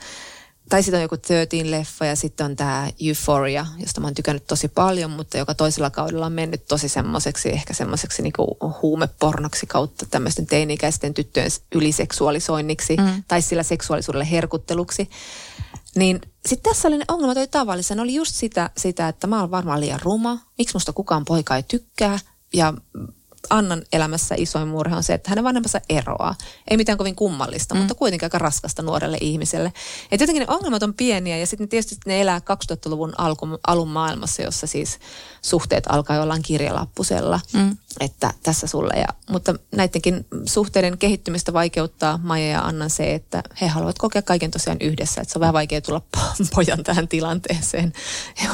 [0.70, 4.68] Tai sitten on joku 13-leffa ja sitten on tämä Euphoria, josta mä oon tykännyt tosi
[4.68, 10.46] paljon, mutta joka toisella kaudella on mennyt tosi semmoiseksi, ehkä semmoiseksi niinku huumepornoksi kautta tämmöisten
[10.46, 13.24] teini-ikäisten tyttöjen yliseksuaalisoinniksi mm.
[13.28, 15.10] tai sillä seksuaalisuudelle herkutteluksi.
[15.96, 17.96] Niin sitten tässä oli ne ongelmat oli tavallisia.
[17.96, 20.38] Ne oli just sitä, sitä, että mä oon varmaan liian ruma.
[20.58, 22.20] Miksi musta kukaan poika ei tykkää?
[22.54, 22.74] Ja
[23.50, 26.36] Annan elämässä isoin murhe on se, että hänen vanhempansa eroaa.
[26.70, 27.80] Ei mitään kovin kummallista, mm.
[27.80, 29.74] mutta kuitenkin aika raskasta nuorelle ihmiselle.
[30.12, 34.42] Et jotenkin ne ongelmat on pieniä ja sitten tietysti ne elää 2000-luvun alku, alun maailmassa,
[34.42, 35.00] jossa siis
[35.42, 37.78] suhteet alkaa jollain kirjalappusella, mm.
[38.00, 38.94] että tässä sulle.
[38.94, 44.52] Ja, mutta näidenkin suhteiden kehittymistä vaikeuttaa Maija ja Annan se, että he haluavat kokea kaiken
[44.52, 45.22] tosiaan yhdessä.
[45.22, 46.02] Että se on vähän vaikea tulla
[46.56, 47.94] pojan tähän tilanteeseen.
[48.44, 48.50] Ja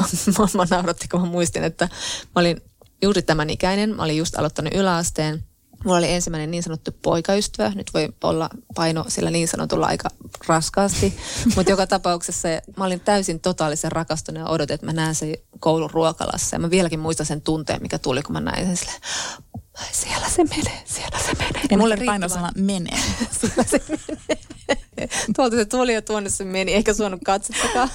[0.57, 1.89] mä nauratti, kun mä muistin, että
[2.35, 2.61] mä olin
[3.01, 3.95] juuri tämän ikäinen.
[3.95, 5.43] Mä olin just aloittanut yläasteen.
[5.83, 7.69] Mulla oli ensimmäinen niin sanottu poikaystävä.
[7.69, 10.09] Nyt voi olla paino sillä niin sanotulla aika
[10.47, 11.17] raskaasti.
[11.55, 15.91] Mutta joka tapauksessa mä olin täysin totaalisen rakastunut ja odotin, että mä näen sen koulun
[15.91, 16.55] ruokalassa.
[16.55, 19.01] Ja mä vieläkin muistan sen tunteen, mikä tuli, kun mä näin sen silleen,
[19.91, 21.61] siellä se menee, siellä se menee.
[21.71, 22.99] Ja mulle painosana menee.
[23.39, 24.84] siellä se menee.
[25.35, 27.89] Tuolta se tuli ja tuonne se meni, eikä suonut katsottakaan.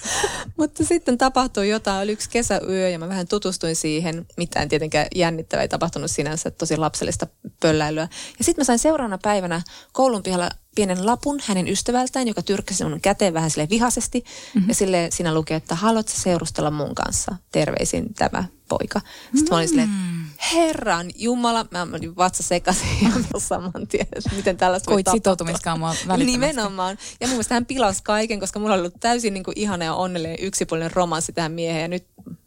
[0.58, 4.26] Mutta sitten tapahtui jotain, oli yksi kesäyö ja mä vähän tutustuin siihen.
[4.36, 7.26] Mitään tietenkään jännittävää ei tapahtunut sinänsä, tosi lapsellista
[7.60, 8.08] pölläilyä.
[8.38, 13.00] Ja sitten mä sain seuraavana päivänä koulun pihalla pienen lapun hänen ystävältään, joka tyrkkäsi mun
[13.00, 14.24] käteen vähän sille vihaisesti.
[14.54, 14.68] Mm-hmm.
[14.68, 17.36] Ja sille siinä lukee, että haluatko seurustella mun kanssa?
[17.52, 19.00] Terveisin tämä poika.
[19.24, 19.48] Sitten mm.
[19.50, 20.24] mä olin silleen, mm.
[20.54, 24.06] herran jumala, mä olin vatsa sekaisin ja saman tien,
[24.36, 26.24] miten tällaista Koit sitoutumiskaan välittömästi.
[26.24, 26.98] Nimenomaan.
[27.20, 29.94] Ja mun mielestä hän pilasi kaiken, koska mulla oli ollut täysin niin kuin ihana ja
[29.94, 31.82] onnellinen yksipuolinen romanssi tähän mieheen.
[31.82, 32.06] Ja nyt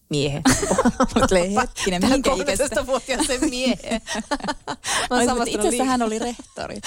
[0.10, 0.44] miehen.
[1.62, 2.88] hetkinen, minkä ikäistä?
[2.88, 4.02] vuotiaisen miehen.
[5.46, 6.80] Itse asiassa hän oli rehtori.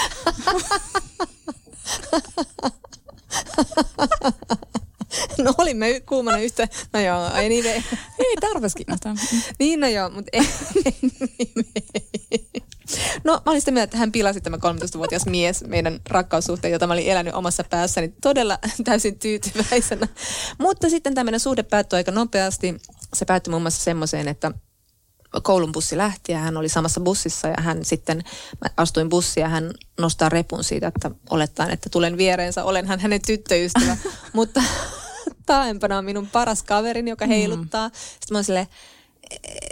[5.39, 7.67] No olimme kuumana yhtä, no joo, ei niin.
[7.67, 7.83] Ei,
[8.19, 8.37] ei
[8.77, 9.15] kiinnostaa.
[9.59, 10.49] Niin no joo, mutta ei,
[13.25, 16.93] No mä olin sitä mieltä, että hän pilasi tämä 13-vuotias mies meidän rakkaussuhteen, jota mä
[16.93, 20.09] olin elänyt omassa päässäni todella täysin tyytyväisenä.
[20.59, 22.75] Mutta sitten tämmöinen suhde päättyi aika nopeasti.
[23.15, 24.53] Se päättyi muun muassa semmoiseen, että
[25.43, 28.25] koulun bussi lähti ja hän oli samassa bussissa ja hän sitten,
[28.65, 33.21] mä astuin bussiin ja hän nostaa repun siitä, että olettaen, että tulen viereensä, olenhan hänen
[33.27, 33.97] tyttöystävä,
[34.33, 34.63] mutta
[35.47, 37.29] taempana on minun paras kaverini, joka mm.
[37.29, 37.89] heiluttaa.
[37.89, 37.95] Mm.
[37.95, 38.67] Sitten mä oon silleen,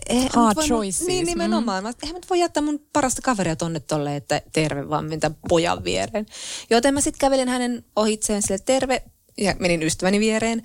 [0.08, 1.06] eh, Hard choices.
[1.06, 1.84] Niin nimenomaan.
[1.84, 1.92] Mm.
[2.02, 6.26] Eihän mä voi jättää mun parasta kaveria tonne tolle, että terve vaan mitä pojan viereen.
[6.70, 9.02] Joten mä sitten kävelin hänen ohitseen sille terve
[9.38, 10.62] ja menin ystäväni viereen,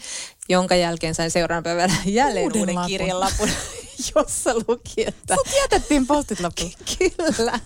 [0.50, 3.50] jonka jälkeen sain seuraavana päivänä jälleen uuden, uuden kirjanlapun,
[4.16, 5.36] jossa luki, että...
[5.36, 6.72] Sut jätettiin postitlappu.
[6.98, 7.60] Kyllä.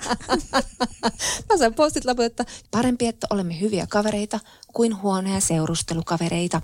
[1.49, 4.39] Mä sain postitlapun, että parempi, että olemme hyviä kavereita
[4.73, 6.61] kuin huonoja seurustelukavereita.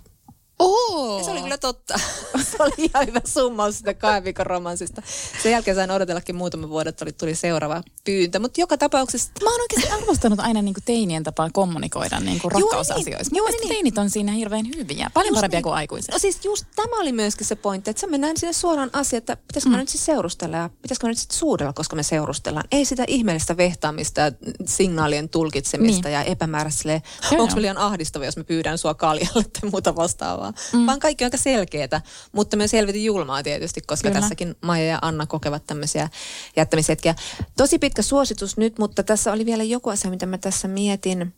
[0.62, 1.17] Oh.
[1.17, 2.00] Ja se oli kyllä totta.
[2.52, 5.02] se oli ihan hyvä summaus sitä kahden viikon romanssista.
[5.43, 8.39] Sen jälkeen sain odotellakin muutaman vuoden, että tuli seuraava pyyntö.
[8.39, 9.32] Mutta joka tapauksessa...
[9.43, 13.36] Mä oon oikeasti arvostanut aina niin kuin teinien tapaa kommunikoida niin kuin rakkausasioissa.
[13.36, 13.60] Joo, niin.
[13.60, 13.69] niin.
[13.69, 15.12] teinit on siinä hirveän hyviä.
[15.13, 15.63] Paljon just parempia niin.
[15.63, 16.12] kuin aikuiset.
[16.12, 19.38] No siis just tämä oli myöskin se pointti, että sä mennään sinne suoraan asiaan, että
[19.38, 19.80] pitäisikö mm.
[19.80, 22.67] nyt siis seurustella ja pitäisikö nyt sitten suudella, koska me seurustellaan.
[22.71, 24.32] Ei sitä ihmeellistä vehtaamista ja
[24.65, 26.13] signaalien tulkitsemista niin.
[26.13, 27.02] ja epämääräistä.
[27.32, 30.86] Onko liian ahdistava, jos me pyydän sua kaljalle tai muuta vastaavaa mm.
[30.86, 34.22] vaan kaikki on aika selkeää, mutta myös helvetin julmaa tietysti, koska Kyllä.
[34.22, 36.10] tässäkin Maija ja Anna kokevat tämmöisiä
[36.56, 37.16] jättämishetkiä.
[37.58, 41.34] Tosi pitkä suositus nyt, mutta tässä oli vielä joku asia, mitä mä tässä mietin.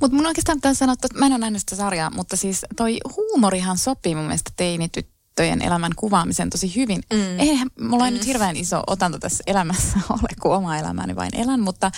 [0.00, 2.98] Mutta mun oikeastaan pitää sanoa, että mä en ole nähnyt sitä sarjaa, mutta siis toi
[3.16, 7.02] huumorihan sopii mun mielestä teinityttöjen elämän kuvaamisen tosi hyvin.
[7.12, 7.40] Mm.
[7.40, 8.14] Eihän mulla mm.
[8.14, 11.90] nyt hirveän iso otanta tässä elämässä ole, kun oma elämäni vain elän, mutta,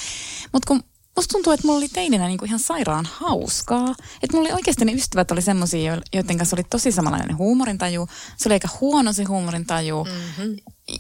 [0.53, 0.83] mutta kun
[1.17, 3.95] musta tuntuu, että mulla oli teininä niinku ihan sairaan hauskaa.
[4.23, 8.09] Että mulla oli oikeasti ne ystävät oli semmoisia, joiden kanssa oli tosi samanlainen huumorintaju.
[8.37, 10.05] Se oli aika huono se huumorintaju.
[10.05, 10.57] Mm-hmm.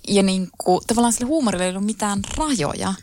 [0.09, 2.95] Ja niinku, tavallaan sille huumorille ei ollut mitään rajoja.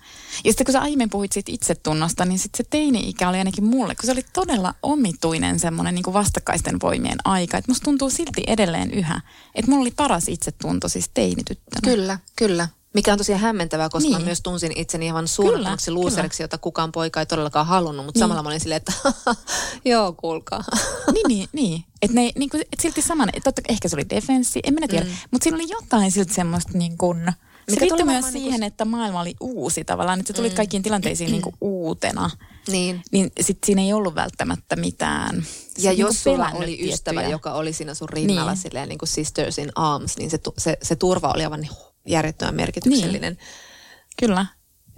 [0.43, 3.95] Ja sitten kun sä aiemmin puhuit siitä itsetunnosta, niin sitten se teini-ikä oli ainakin mulle,
[3.95, 7.58] kun se oli todella omituinen semmoinen niin vastakkaisten voimien aika.
[7.58, 9.21] Että musta tuntuu silti edelleen yhä,
[9.56, 11.93] että mulla oli paras itsetunto siis teinityttönä.
[11.93, 12.67] Kyllä, kyllä.
[12.94, 14.22] Mikä on tosiaan hämmentävää, koska niin.
[14.22, 18.24] mä myös tunsin itseni ihan suunnattomaksi luuseriksi, jota kukaan poika ei todellakaan halunnut, mutta niin.
[18.24, 18.94] samalla mä olin silleen, että
[19.92, 20.64] joo, kuulkaa.
[21.14, 21.84] niin, niin, niin.
[22.02, 25.06] Että ne, niin kuin, et silti saman, totta, ehkä se oli defenssi, en minä tiedä,
[25.06, 25.12] mm.
[25.32, 27.34] mutta siinä oli jotain silti semmoista niin kuin,
[27.70, 30.56] Se liittyy myös niin siihen, että maailma oli uusi tavallaan, että sä tulit mm.
[30.56, 32.30] kaikkiin tilanteisiin niin kuin uutena.
[32.68, 33.02] Niin.
[33.12, 35.46] Niin sit siinä ei ollut välttämättä mitään.
[35.78, 36.94] Ja jos niin sulla oli tiettyjä.
[36.94, 38.62] ystävä, joka oli siinä sun rinnalla niin.
[38.62, 41.68] silleen niin kuin sisters in arms, niin se, se, se turva oli aivan
[42.08, 43.34] järjettömän merkityksellinen.
[43.34, 43.48] Niin.
[44.20, 44.46] Kyllä.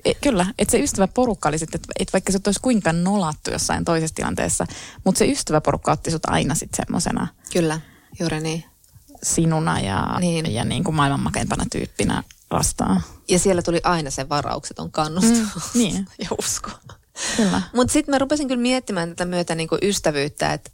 [0.05, 3.85] E, kyllä, että se ystäväporukka oli sitten, että et vaikka se olisi kuinka nolattu jossain
[3.85, 4.65] toisessa tilanteessa,
[5.05, 7.27] mutta se ystäväporukka otti sut aina sitten semmoisena.
[7.53, 7.79] Kyllä,
[8.19, 8.63] juuri niin.
[9.23, 10.53] Sinuna ja, niin.
[10.53, 13.01] ja niin kuin maailmanmakeimpana tyyppinä vastaan.
[13.29, 16.07] Ja siellä tuli aina se varaukseton kannustus mm, niin.
[16.23, 16.71] ja usko.
[17.37, 17.61] Kyllä.
[17.73, 20.71] Mutta sitten mä rupesin kyllä miettimään tätä myötä niinku ystävyyttä, että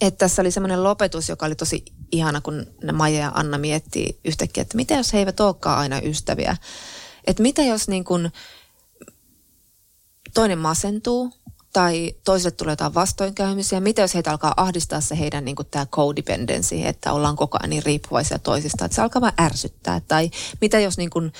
[0.00, 4.62] et tässä oli semmoinen lopetus, joka oli tosi ihana, kun Maija ja Anna miettii yhtäkkiä,
[4.62, 6.56] että mitä jos he eivät olekaan aina ystäviä.
[7.26, 8.30] Että mitä jos niin kun
[10.34, 11.32] toinen masentuu
[11.72, 13.80] tai toiselle tulee jotain vastoinkäymisiä.
[13.80, 17.84] Mitä jos heitä alkaa ahdistaa se heidän niin tämä codependency, että ollaan koko ajan niin
[17.84, 20.00] riippuvaisia toisista, että se alkaa vaan ärsyttää.
[20.08, 21.32] Tai mitä jos niin kuin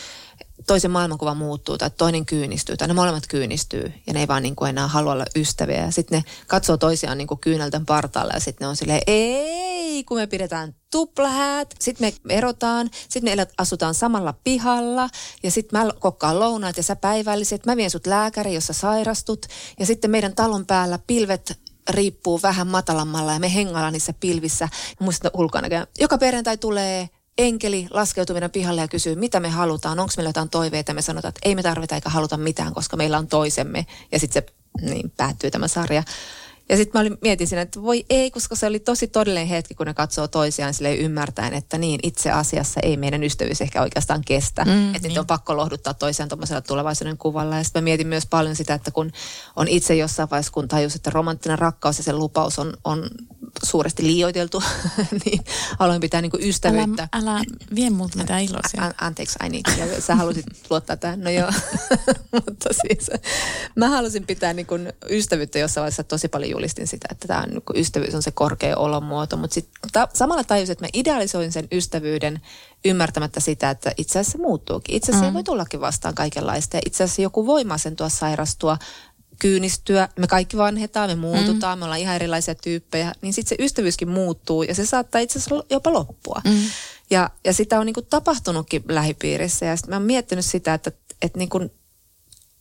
[0.66, 4.56] toisen maailmankuva muuttuu tai toinen kyynistyy tai ne molemmat kyynistyy ja ne ei vaan niin
[4.56, 5.84] kuin enää halua olla ystäviä.
[5.84, 10.04] Ja sitten ne katsoo toisiaan niin kuin kyyneltän partaalla ja sitten ne on silleen, ei,
[10.04, 15.08] kun me pidetään tuplahäät, sitten me erotaan, sitten me asutaan samalla pihalla
[15.42, 19.46] ja sitten mä kokkaan lounaat ja sä päivälliset, mä vien sut lääkäri, jossa sairastut
[19.78, 24.68] ja sitten meidän talon päällä pilvet riippuu vähän matalammalla ja me hengaillaan niissä pilvissä.
[25.00, 27.08] Muista ulkona, joka perjantai tulee
[27.46, 30.94] enkeli laskeutuu meidän pihalle ja kysyy, mitä me halutaan, onko meillä jotain toiveita.
[30.94, 33.86] Me sanotaan, että ei me tarvita eikä haluta mitään, koska meillä on toisemme.
[34.12, 34.52] Ja sitten se
[34.90, 36.02] niin, päättyy tämä sarja.
[36.70, 39.74] Ja sitten mä olin, mietin siinä, että voi ei, koska se oli tosi todellinen hetki,
[39.74, 44.22] kun ne katsoo toisiaan sille ymmärtäen, että niin, itse asiassa ei meidän ystävyys ehkä oikeastaan
[44.26, 44.64] kestä.
[44.64, 45.18] Mm, että niin.
[45.18, 47.56] on pakko lohduttaa toisiaan tuommoisella tulevaisuuden kuvalla.
[47.56, 49.12] Ja sitten mä mietin myös paljon sitä, että kun
[49.56, 53.10] on itse jossain vaiheessa, kun tajus, että romanttinen rakkaus ja sen lupaus on, on
[53.64, 54.62] suuresti liioiteltu,
[55.24, 55.44] niin
[55.78, 57.08] aloin pitää niin kuin ystävyyttä.
[57.12, 58.84] Älä, älä vie multa mitään iloisia.
[58.84, 61.20] An, anteeksi, ai niin, kyllä, sä halusit luottaa tähän.
[61.20, 61.50] No joo,
[62.32, 63.10] mutta siis
[63.76, 67.48] mä halusin pitää niin kuin ystävyyttä jossain vaiheessa tosi paljon julistin sitä, että tämä on,
[67.48, 71.68] niin kuin ystävyys on se korkea olomuoto, mutta sitten samalla tajusin, että mä idealisoin sen
[71.72, 72.40] ystävyyden
[72.84, 74.96] ymmärtämättä sitä, että itse asiassa se muuttuukin.
[74.96, 75.34] Itse asiassa mm.
[75.34, 78.78] voi tullakin vastaan kaikenlaista ja itse asiassa joku voi masentua, sairastua,
[79.38, 81.80] kyynistyä, me kaikki vanhetaan, me muututaan, mm.
[81.80, 85.64] me ollaan ihan erilaisia tyyppejä, niin sitten se ystävyyskin muuttuu ja se saattaa itse asiassa
[85.70, 86.40] jopa loppua.
[86.44, 86.62] Mm.
[87.10, 90.92] Ja, ja sitä on niinku tapahtunutkin lähipiirissä ja sitten mä oon miettinyt sitä, että,
[91.22, 91.70] että niinku,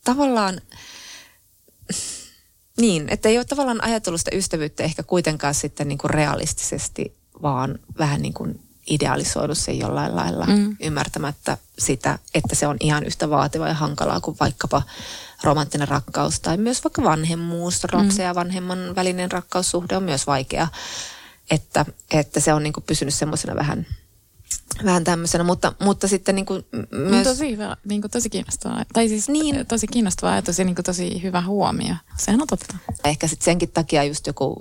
[0.04, 0.60] tavallaan
[2.80, 8.22] niin, että ei ole tavallaan ajatellut sitä ystävyyttä ehkä kuitenkaan sitten niinku realistisesti, vaan vähän
[8.22, 10.76] niin kuin idealisoinut sen jollain lailla mm.
[10.80, 14.82] ymmärtämättä sitä, että se on ihan yhtä vaativa ja hankalaa kuin vaikkapa
[15.42, 20.68] romanttinen rakkaus tai myös vaikka vanhemmuus, lapsen ja vanhemman välinen rakkaussuhde on myös vaikea.
[21.50, 23.86] Että, että se on niin kuin pysynyt semmoisena vähän,
[24.84, 27.26] vähän tämmöisenä, mutta, mutta sitten niin kuin myös...
[27.26, 28.84] Tosi hyvä, niin kuin tosi kiinnostavaa.
[28.92, 29.66] Tai siis niin.
[29.66, 31.94] tosi kiinnostava ajatus ja niin kuin tosi hyvä huomio.
[32.18, 32.76] Sehän on totta.
[33.04, 34.56] Ehkä sitten senkin takia just joku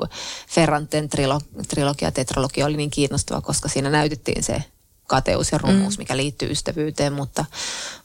[0.50, 4.64] Ferranten trilo, trilogia, tetralogia oli niin kiinnostava, koska siinä näytettiin se
[5.08, 6.02] kateus ja rumuus, mm.
[6.02, 7.46] mikä liittyy ystävyyteen, mutta,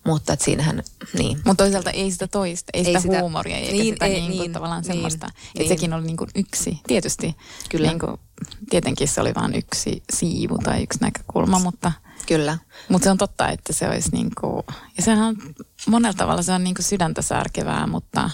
[0.04, 0.82] mutta et siinähän,
[1.18, 1.36] niin.
[1.44, 4.30] Mutta toisaalta ei sitä toista, ei, ei sitä, sitä huumoria, eikä niin, sitä ei, niin,
[4.30, 5.26] niin, tavallaan niin, semmoista.
[5.26, 5.62] Niin.
[5.62, 7.36] Että sekin oli niin kuin yksi, tietysti.
[7.68, 7.88] Kyllä.
[7.88, 8.16] Niin kuin,
[8.70, 11.92] tietenkin se oli vain yksi siivu tai yksi näkökulma, mutta...
[12.26, 12.58] Kyllä.
[12.88, 14.62] Mutta se on totta, että se olisi niin kuin,
[14.96, 15.36] ja sehän on,
[15.86, 18.30] monella tavalla se on niin kuin sydäntä särkevää, mutta,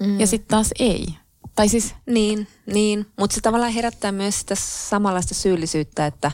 [0.00, 0.20] mm.
[0.20, 1.06] ja sitten taas ei.
[1.54, 1.94] Tai siis...
[2.06, 3.06] Niin, niin.
[3.18, 6.32] mutta se tavallaan herättää myös sitä samanlaista syyllisyyttä, että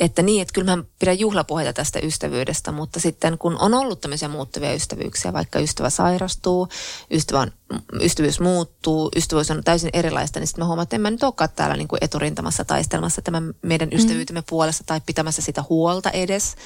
[0.00, 4.28] että niin, että kyllä mä pidän juhlapuheita tästä ystävyydestä, mutta sitten kun on ollut tämmöisiä
[4.28, 6.68] muuttuvia ystävyyksiä, vaikka ystävä sairastuu,
[7.10, 7.52] ystävä on,
[8.00, 11.50] ystävyys muuttuu, ystävyys on täysin erilaista, niin sitten mä huomaan, että en mä nyt olekaan
[11.56, 13.96] täällä niin kuin eturintamassa taistelmassa tämän meidän mm.
[13.96, 14.46] ystävyytemme mm.
[14.48, 16.56] puolesta tai pitämässä sitä huolta edes.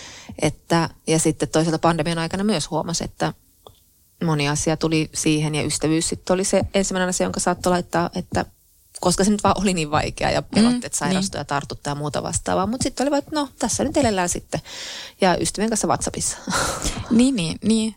[0.43, 3.33] Että, ja sitten toisaalta pandemian aikana myös huomasi, että
[4.25, 8.45] moni asia tuli siihen ja ystävyys sitten oli se ensimmäinen asia, jonka saattoi laittaa, että
[9.01, 11.41] koska se nyt vaan oli niin vaikea ja pelotteet mm, sairastua niin.
[11.41, 12.67] ja tartuttaa ja muuta vastaavaa.
[12.67, 14.61] Mutta sitten oli vaan, että no tässä nyt elellään sitten.
[15.21, 16.39] Ja ystävien kanssa WhatsAppissa.
[17.11, 17.97] niin, niin, niin.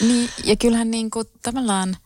[0.00, 0.28] niin.
[0.44, 1.96] Ja kyllähän niin kuin tavallaan,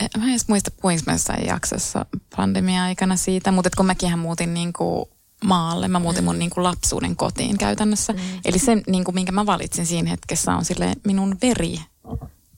[0.00, 4.54] eh, mä en edes muista puhuinko mä jossain jaksossa pandemia-aikana siitä, mutta kun mäkin muutin
[4.54, 5.04] niin kuin
[5.44, 5.88] maalle.
[5.88, 6.24] Mä muutin mm.
[6.24, 8.12] mun niin kuin lapsuuden kotiin käytännössä.
[8.12, 8.18] Mm.
[8.44, 11.78] Eli se, niin kuin, minkä mä valitsin siinä hetkessä, on sille minun veri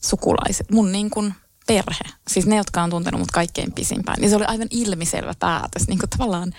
[0.03, 0.71] sukulaiset.
[0.71, 1.35] Mun niin kuin
[1.67, 5.89] perhe, siis ne, jotka on tuntenut mut kaikkein pisimpään, niin se oli aivan ilmiselvä päätös.
[5.89, 6.53] Niin kuin tavallaan,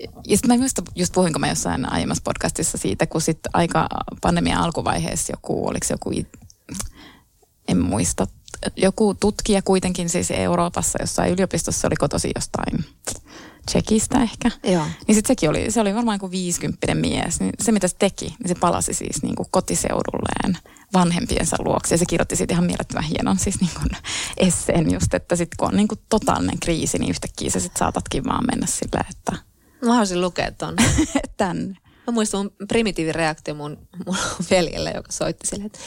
[0.00, 3.88] ja sitten mä just, just puhuinko mä jossain aiemmassa podcastissa siitä, kun sitten aika
[4.20, 6.10] pandemia alkuvaiheessa joku, oliko se joku,
[7.68, 8.26] en muista,
[8.76, 12.84] joku tutkija kuitenkin siis Euroopassa jossain yliopistossa oli kotosi jostain
[13.66, 14.50] Tsekistä ehkä.
[14.64, 14.84] Joo.
[15.06, 17.40] Niin sitten sekin oli, se oli varmaan kuin 50 mies.
[17.40, 20.58] Niin se mitä se teki, niin se palasi siis niin kuin kotiseudulleen
[20.92, 21.94] vanhempiensa luokse.
[21.94, 23.90] Ja se kirjoitti siitä ihan mielettömän hienon siis niin kuin
[24.36, 28.24] esseen just, että sitten kun on niin kuin totaalinen kriisi, niin yhtäkkiä sä sit saatatkin
[28.24, 29.50] vaan mennä silleen, että
[29.82, 30.76] Mä haluaisin lukea ton.
[31.36, 31.76] tänne.
[32.06, 34.16] Mä muistan mun primitiivireaktio mun, mun
[34.50, 35.78] veljelle, joka soitti sille, että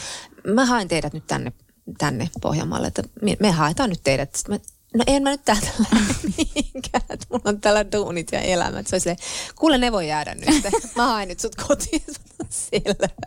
[0.54, 1.52] mä haen teidät nyt tänne,
[1.98, 4.34] tänne Pohjanmaalle, että me, me haetaan nyt teidät.
[4.34, 4.60] Sitten mä,
[4.94, 8.86] no en mä nyt täältä lähde mihinkään, että mulla on täällä duunit ja elämät.
[8.86, 9.16] Se oli
[9.56, 10.64] kuule ne voi jäädä nyt,
[10.96, 12.02] mä haen nyt sut kotiin.
[12.50, 13.08] Selvä.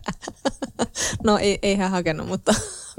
[1.23, 2.55] No ei, ei hän hakenut, mutta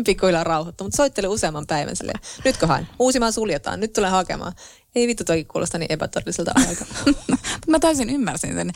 [0.07, 0.85] pikkuhiljaa rauhoittu.
[0.85, 2.89] Mutta soitteli useamman päivän silleen, nytkö haen?
[2.99, 4.53] Uusimaan suljetaan, nyt tulee hakemaan.
[4.95, 6.87] Ei vittu toki kuulosta niin epätodelliselta aikaa.
[7.69, 8.73] mä täysin ymmärsin sen.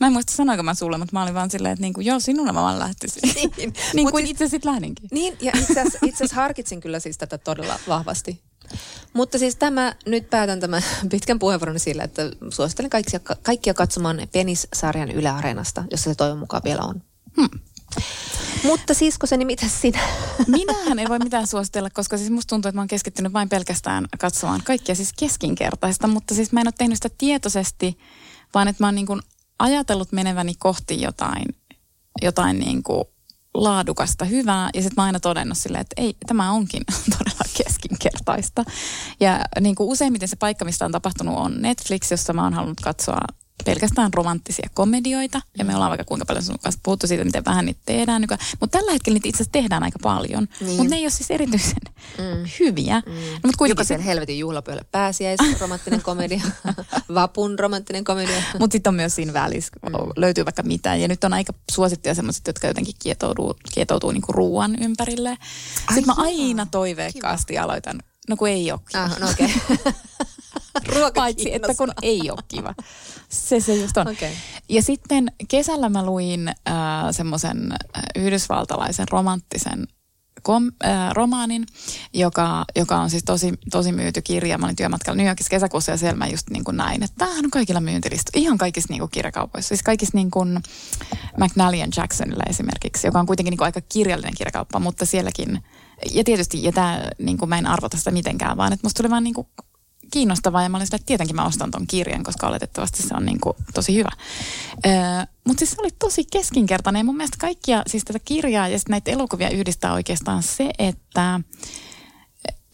[0.00, 2.52] Mä en muista sanoinko mä sulle, mutta mä olin vaan silleen, että niinku, joo, sinulla
[2.52, 3.22] mä vaan lähtisin.
[3.34, 3.72] Niin.
[3.94, 5.08] niin kuin siis- itse sitten lähdinkin.
[5.12, 5.80] Niin, ja itse
[6.14, 8.42] asiassa harkitsin kyllä siis tätä todella vahvasti.
[9.12, 15.10] Mutta siis tämä, nyt päätän tämän pitkän puheenvuoron sillä, että suosittelen kaikkia, kaikkia katsomaan Penis-sarjan
[15.10, 17.02] Yle Areenasta, jossa se toivon mukaan vielä on.
[17.36, 17.60] Hmm.
[18.64, 20.00] Mutta siskoseni, mitä sinä?
[20.46, 24.06] Minähän ei voi mitään suositella, koska siis musta tuntuu, että mä oon keskittynyt vain pelkästään
[24.18, 27.98] katsomaan kaikkia siis keskinkertaista, mutta siis mä en ole tehnyt sitä tietoisesti,
[28.54, 29.20] vaan että mä oon niin kuin
[29.58, 31.44] ajatellut meneväni kohti jotain,
[32.22, 33.04] jotain niin kuin
[33.64, 36.82] laadukasta, hyvää, ja sitten mä aina todennut silleen, että ei, tämä onkin
[37.18, 38.64] todella keskinkertaista.
[39.20, 42.80] Ja niin kuin useimmiten se paikka, mistä on tapahtunut, on Netflix, jossa mä oon halunnut
[42.80, 43.20] katsoa
[43.64, 45.40] pelkästään romanttisia komedioita.
[45.58, 48.46] Ja me ollaan vaikka kuinka paljon sun kanssa puhuttu siitä, miten vähän niitä tehdään nykyään.
[48.60, 50.48] Mutta tällä hetkellä niitä itse asiassa tehdään aika paljon.
[50.60, 50.76] Niin.
[50.76, 51.78] Mutta ne ei ole siis erityisen
[52.18, 52.50] Mm.
[52.60, 53.02] hyviä.
[53.06, 53.12] Mm.
[53.12, 56.40] No, mutta kuitenkin Jokaisen helvetin juhlapöydälle pääsiäis, romanttinen komedia,
[57.14, 58.42] vapun romanttinen komedia.
[58.58, 59.92] Mutta sitten on myös siinä välissä, mm.
[60.16, 61.00] löytyy vaikka mitään.
[61.00, 65.38] Ja nyt on aika suosittuja semmoiset, jotka jotenkin kietoutuu, kietoutuu niinku ruoan ympärille.
[65.78, 68.80] Sitten mä aina toiveikkaasti aloitan, no kun ei ole.
[68.94, 69.54] Ah, no okei.
[69.70, 69.92] Okay.
[70.88, 72.74] Ruoka Paitsi, että kun ei ole kiva.
[73.28, 74.08] Se se just on.
[74.08, 74.32] Okei.
[74.68, 76.54] Ja sitten kesällä mä luin äh,
[77.10, 79.86] semmoisen äh, yhdysvaltalaisen romanttisen
[80.42, 81.66] kom, äh, romaanin,
[82.14, 84.58] joka, joka on siis tosi, tosi myyty kirja.
[84.58, 87.44] Mä olin työmatkalla New Yorkissa kesäkuussa ja siellä mä just niin kuin näin, että tämähän
[87.44, 88.32] on kaikilla myyntilista.
[88.34, 89.68] Ihan kaikissa niin kuin kirjakaupoissa.
[89.68, 90.60] Siis kaikissa niin kuin
[91.36, 95.62] McNally Jacksonilla esimerkiksi, joka on kuitenkin niin kuin aika kirjallinen kirjakauppa, mutta sielläkin,
[96.12, 99.10] ja tietysti, ja tämä, niin kuin mä en arvota sitä mitenkään, vaan että musta tuli
[99.10, 99.46] vaan niin kuin
[100.10, 103.26] kiinnostavaa ja mä olin sitä, että tietenkin mä ostan ton kirjan, koska oletettavasti se on
[103.26, 104.10] niin kuin tosi hyvä.
[104.86, 104.92] Öö,
[105.44, 109.10] Mutta siis se oli tosi keskinkertainen ja mun mielestä kaikkia, siis tätä kirjaa ja näitä
[109.10, 111.40] elokuvia yhdistää oikeastaan se, että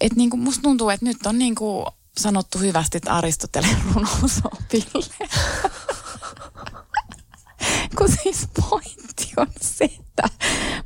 [0.01, 1.87] et niin kuin musta tuntuu, että nyt on niin kuin
[2.19, 5.15] sanottu hyvästi, että Aristoteleen runousopille.
[7.99, 10.29] Kun siis pointti on se, että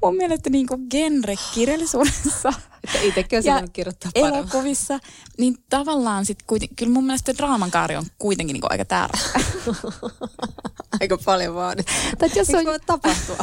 [0.03, 2.53] mun mielestä niin kuin genre-kirjallisuudessa
[2.85, 4.39] Että itsekin ja kirjoittaa paremmin.
[4.41, 4.99] elokuvissa,
[5.39, 9.21] niin tavallaan sitten kuitenkin, kyllä mun mielestä draaman kaari on kuitenkin niin kuin aika tärkeä.
[11.01, 11.77] Aika paljon vaan.
[12.19, 13.37] Tai jos on, voi tapahtua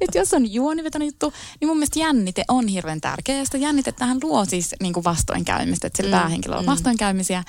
[0.00, 3.36] että jos on juonivetoinen juttu, niin mun mielestä jännite on hirveän tärkeä.
[3.38, 6.70] Ja sitä jännitettähän luo siis niin kuin vastoinkäymistä, että sillä Mm, päähenkilöllä on mm.
[6.70, 7.44] vastoinkäymisiä.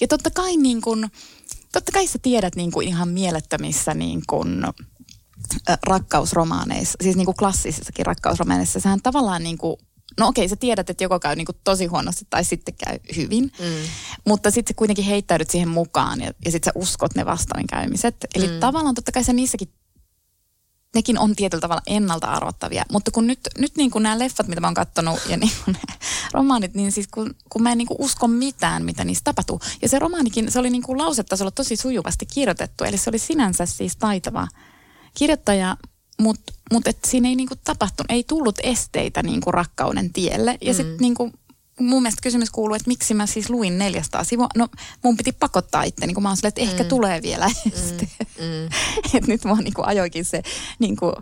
[0.00, 1.10] Ja totta kai, niin kuin,
[1.72, 4.64] totta kai sä tiedät niin kuin ihan mielettömissä niin kuin,
[5.86, 9.76] rakkausromaaneissa, siis niin kuin klassisissakin rakkausromaaneissa, sehän tavallaan niin kuin,
[10.20, 13.44] no okei, sä tiedät, että joko käy niin kuin tosi huonosti tai sitten käy hyvin,
[13.44, 13.88] Mm.
[14.26, 18.16] mutta sitten sä kuitenkin heittäydyt siihen mukaan ja, ja sitten sä uskot ne vastoinkäymiset.
[18.34, 18.60] Eli Mm.
[18.60, 19.68] tavallaan totta kai se niissäkin,
[20.94, 24.60] nekin on tietyllä tavalla ennalta arvattavia, mutta kun nyt, nyt niin kuin nämä leffat, mitä
[24.60, 25.76] mä oon katsonut ja niin kuin
[26.32, 29.60] romaanit, niin siis kun, kun mä en niin kuin usko mitään, mitä niissä tapahtuu.
[29.82, 33.66] Ja se romaanikin, se oli niin kuin lausetasolla tosi sujuvasti kirjoitettu, eli se oli sinänsä
[33.66, 34.48] siis taitava
[35.14, 35.76] kirjoittaja,
[36.20, 40.58] mutta mut et siinä ei niinku tapahtunut, ei tullut esteitä niinku rakkauden tielle.
[40.60, 40.76] Ja mm.
[40.76, 41.32] sitten niinku,
[41.80, 44.48] mun mielestä kysymys kuuluu, että miksi mä siis luin 400 sivua.
[44.56, 44.68] No
[45.04, 46.88] mun piti pakottaa itteni, kun mä oon silleen, että ehkä Mm.
[46.88, 48.08] tulee vielä este.
[48.38, 48.64] Mm.
[49.14, 50.42] että nyt mua niinku ajoikin se
[50.78, 51.12] niinku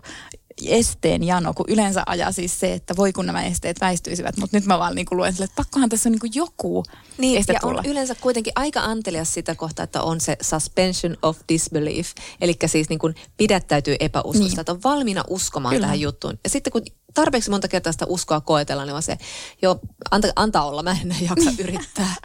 [0.67, 4.65] esteen jano, kun yleensä ajaa siis se, että voi kun nämä esteet väistyisivät, mutta nyt
[4.65, 6.83] mä vaan niinku luen sille, että pakkohan tässä on niinku joku
[7.17, 7.79] Niin, este ja tulla.
[7.79, 12.11] on yleensä kuitenkin aika antelias sitä kohtaa, että on se suspension of disbelief,
[12.41, 14.49] eli siis niin kuin pidättäytyy epäuskosta, niin.
[14.49, 14.59] Niin.
[14.59, 15.85] että on valmiina uskomaan Kyllä.
[15.85, 16.39] tähän juttuun.
[16.43, 16.81] Ja sitten kun
[17.13, 19.17] tarpeeksi monta kertaa sitä uskoa koetellaan, niin on se,
[19.61, 19.79] joo,
[20.11, 22.15] anta, antaa olla, mä en jaksa yrittää.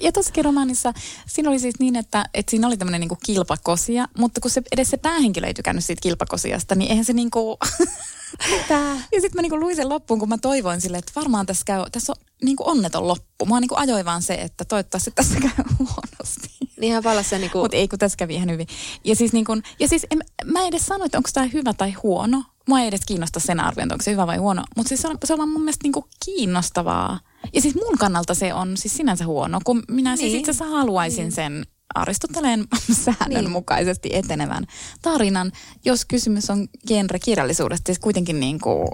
[0.00, 0.92] Ja tuossakin romaanissa
[1.26, 4.90] siinä oli siis niin, että, että siinä oli tämmöinen niinku kilpakosia, mutta kun se, edes
[4.90, 7.58] se päähenkilö ei tykännyt siitä kilpakosiasta, niin eihän se niinku...
[8.50, 8.74] Mitä?
[9.12, 11.90] Ja sitten mä niinku luin sen loppuun, kun mä toivoin sille, että varmaan tässä käy,
[11.92, 13.46] tässä on niinku onneton loppu.
[13.46, 16.65] Mua niinku ajoi vaan se, että toivottavasti tässä käy huonosti.
[16.80, 18.66] Niinhän vallas se niinku, Mutta ei, kun tässä kävi ihan hyvin.
[19.04, 21.72] Ja siis, niin kun, ja siis en, mä en edes sano, että onko tämä hyvä
[21.74, 22.42] tai huono.
[22.68, 24.64] Mua ei edes kiinnosta sen arviointi, onko se hyvä vai huono.
[24.76, 27.20] Mutta siis se on, se on mun mielestä niin kiinnostavaa.
[27.52, 30.18] Ja siis mun kannalta se on siis sinänsä huono, kun minä niin.
[30.18, 30.38] siis Niin.
[30.40, 31.32] itse asiassa haluaisin niin.
[31.32, 32.66] sen Aristoteleen
[33.04, 34.18] säännönmukaisesti Niin.
[34.24, 34.66] etenevän
[35.02, 35.52] tarinan,
[35.84, 38.88] jos kysymys on genre-kirjallisuudesta, siis kuitenkin niin kuin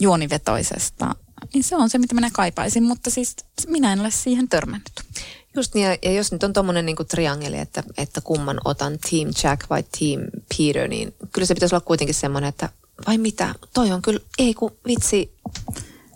[0.00, 1.14] juonivetoisesta,
[1.54, 3.36] niin se on se, mitä minä kaipaisin, mutta siis
[3.66, 4.92] minä en ole siihen törmännyt.
[5.58, 9.70] Just niin, ja- jos nyt on tuommoinen niinku triangeli, että, että kumman otan, Team Jack
[9.70, 10.20] vai Team
[10.58, 12.68] Peter, niin kyllä se pitäisi olla kuitenkin semmoinen, että
[13.06, 15.34] vai mitä, toi on kyllä, ei kun vitsi,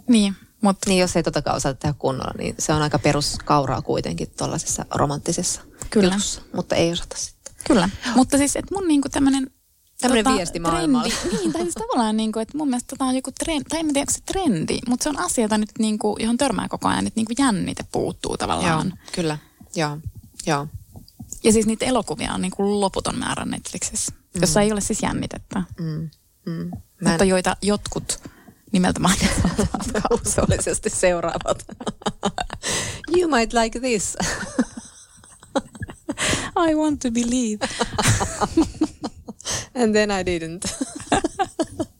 [0.09, 4.31] Niin, mutta niin jos ei totakaan osata tehdä kunnolla, niin se on aika peruskauraa kuitenkin
[4.39, 6.09] tuollaisessa romanttisessa Kyllä.
[6.15, 7.55] jutussa, mutta ei osata sitten.
[7.67, 9.51] Kyllä, mutta siis että mun niinku tämmöinen
[10.03, 11.15] Tämmönen viesti maailmalle.
[11.15, 13.87] Trendi, niin, tai siis tavallaan niinku, että mun mielestä tämä on joku trendi, tai en
[13.87, 17.07] tiedä, onko se trendi, mutta se on asia, jota nyt niinku, johon törmää koko ajan,
[17.07, 18.87] että niinku jännite puuttuu tavallaan.
[18.89, 19.39] Joo, kyllä,
[19.75, 19.99] joo,
[20.47, 20.67] joo.
[21.45, 24.41] Ja siis niitä elokuvia on niinku loputon määrä Netflixissä, mm.
[24.41, 26.11] jossa ei ole siis jännitettä, Mm,
[26.47, 26.63] mm.
[26.63, 28.21] En mutta joita jotkut
[28.73, 31.67] nimeltä mainitsevat uskollisesti seuraavat.
[33.17, 34.17] you might like this.
[36.71, 37.69] I want to believe.
[39.83, 40.87] And then I didn't.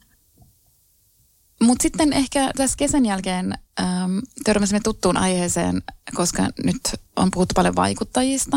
[1.63, 5.83] Mutta sitten ehkä tässä kesän jälkeen äm, törmäsimme tuttuun aiheeseen,
[6.15, 6.81] koska nyt
[7.17, 8.57] on puhuttu paljon vaikuttajista.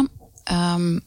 [0.51, 1.01] Äm,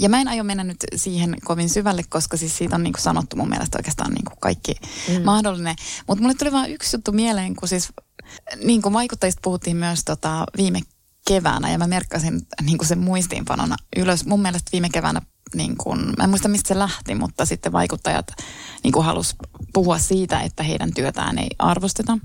[0.00, 3.36] ja mä en aio mennä nyt siihen kovin syvälle, koska siis siitä on niinku sanottu
[3.36, 4.74] mun mielestä oikeastaan niinku kaikki
[5.08, 5.22] mm.
[5.24, 5.76] mahdollinen.
[6.06, 7.88] Mutta mulle tuli vaan yksi juttu mieleen, kun siis
[8.64, 10.80] niin kuin vaikuttajista puhuttiin myös tota viime
[11.28, 14.26] keväänä ja mä merkkasin niin kuin sen muistiinpanona ylös.
[14.26, 15.22] Mun mielestä viime keväänä,
[15.54, 18.26] niin kuin, mä en muista mistä se lähti, mutta sitten vaikuttajat
[18.82, 19.36] niin kuin halus
[19.72, 22.18] puhua siitä, että heidän työtään ei arvosteta.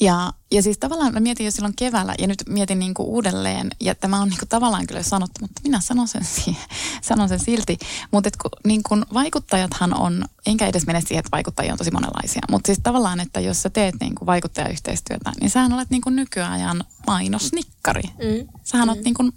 [0.00, 3.70] Ja, ja siis tavallaan mä mietin jo silloin keväällä ja nyt mietin niin kuin uudelleen,
[3.80, 6.22] ja tämä on niin kuin tavallaan kyllä sanottu, mutta minä sanon sen,
[7.02, 7.78] sanon sen silti.
[8.10, 12.42] Mutta kun, niin kuin vaikuttajathan on, enkä edes mene siihen, että vaikuttajia on tosi monenlaisia,
[12.50, 16.16] mutta siis tavallaan, että jos sä teet niin kuin vaikuttajayhteistyötä, niin sähän olet niin kuin
[16.16, 18.02] nykyajan mainosnikkari.
[18.02, 18.48] Mm.
[18.64, 19.32] Sähän olet niin kuin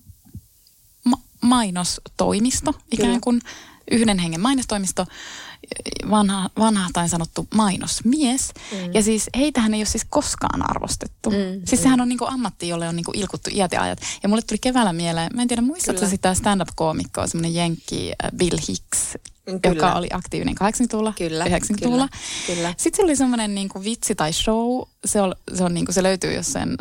[1.42, 3.42] mainostoimisto, ikään kuin
[3.92, 5.06] yhden hengen mainostoimisto,
[6.10, 8.52] vanha, vanha tai sanottu mainosmies.
[8.72, 8.94] Mm.
[8.94, 11.30] Ja siis heitähän ei ole siis koskaan arvostettu.
[11.30, 14.00] Mm, Mm, siis sehän on niinku ammatti, jolle on niinku ilkuttu iät ja ajat.
[14.24, 16.10] Ja mulle tuli keväällä mieleen, mä en tiedä muistatko Kyllä.
[16.10, 19.60] sitä stand-up-koomikkoa, semmoinen jenkki äh, Bill Hicks, Kyllä.
[19.64, 22.08] joka oli aktiivinen 80-luvulla, Kyllä, 90-luvulla.
[22.08, 22.74] kyllä, kyllä.
[22.78, 26.34] Sitten se oli semmoinen niinku vitsi tai show, se, on, se, on niinku, se löytyy
[26.34, 26.76] jos sen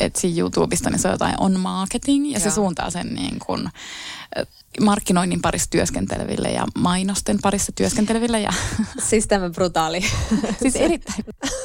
[0.00, 2.54] etsii YouTubesta, niin se on jotain on marketing ja se Joo.
[2.54, 3.68] suuntaa sen niin kuin,
[4.80, 8.52] markkinoinnin parissa työskenteleville ja mainosten parissa työskenteleville ja
[9.08, 10.00] Siis tämä brutaali.
[10.62, 11.24] siis erittäin.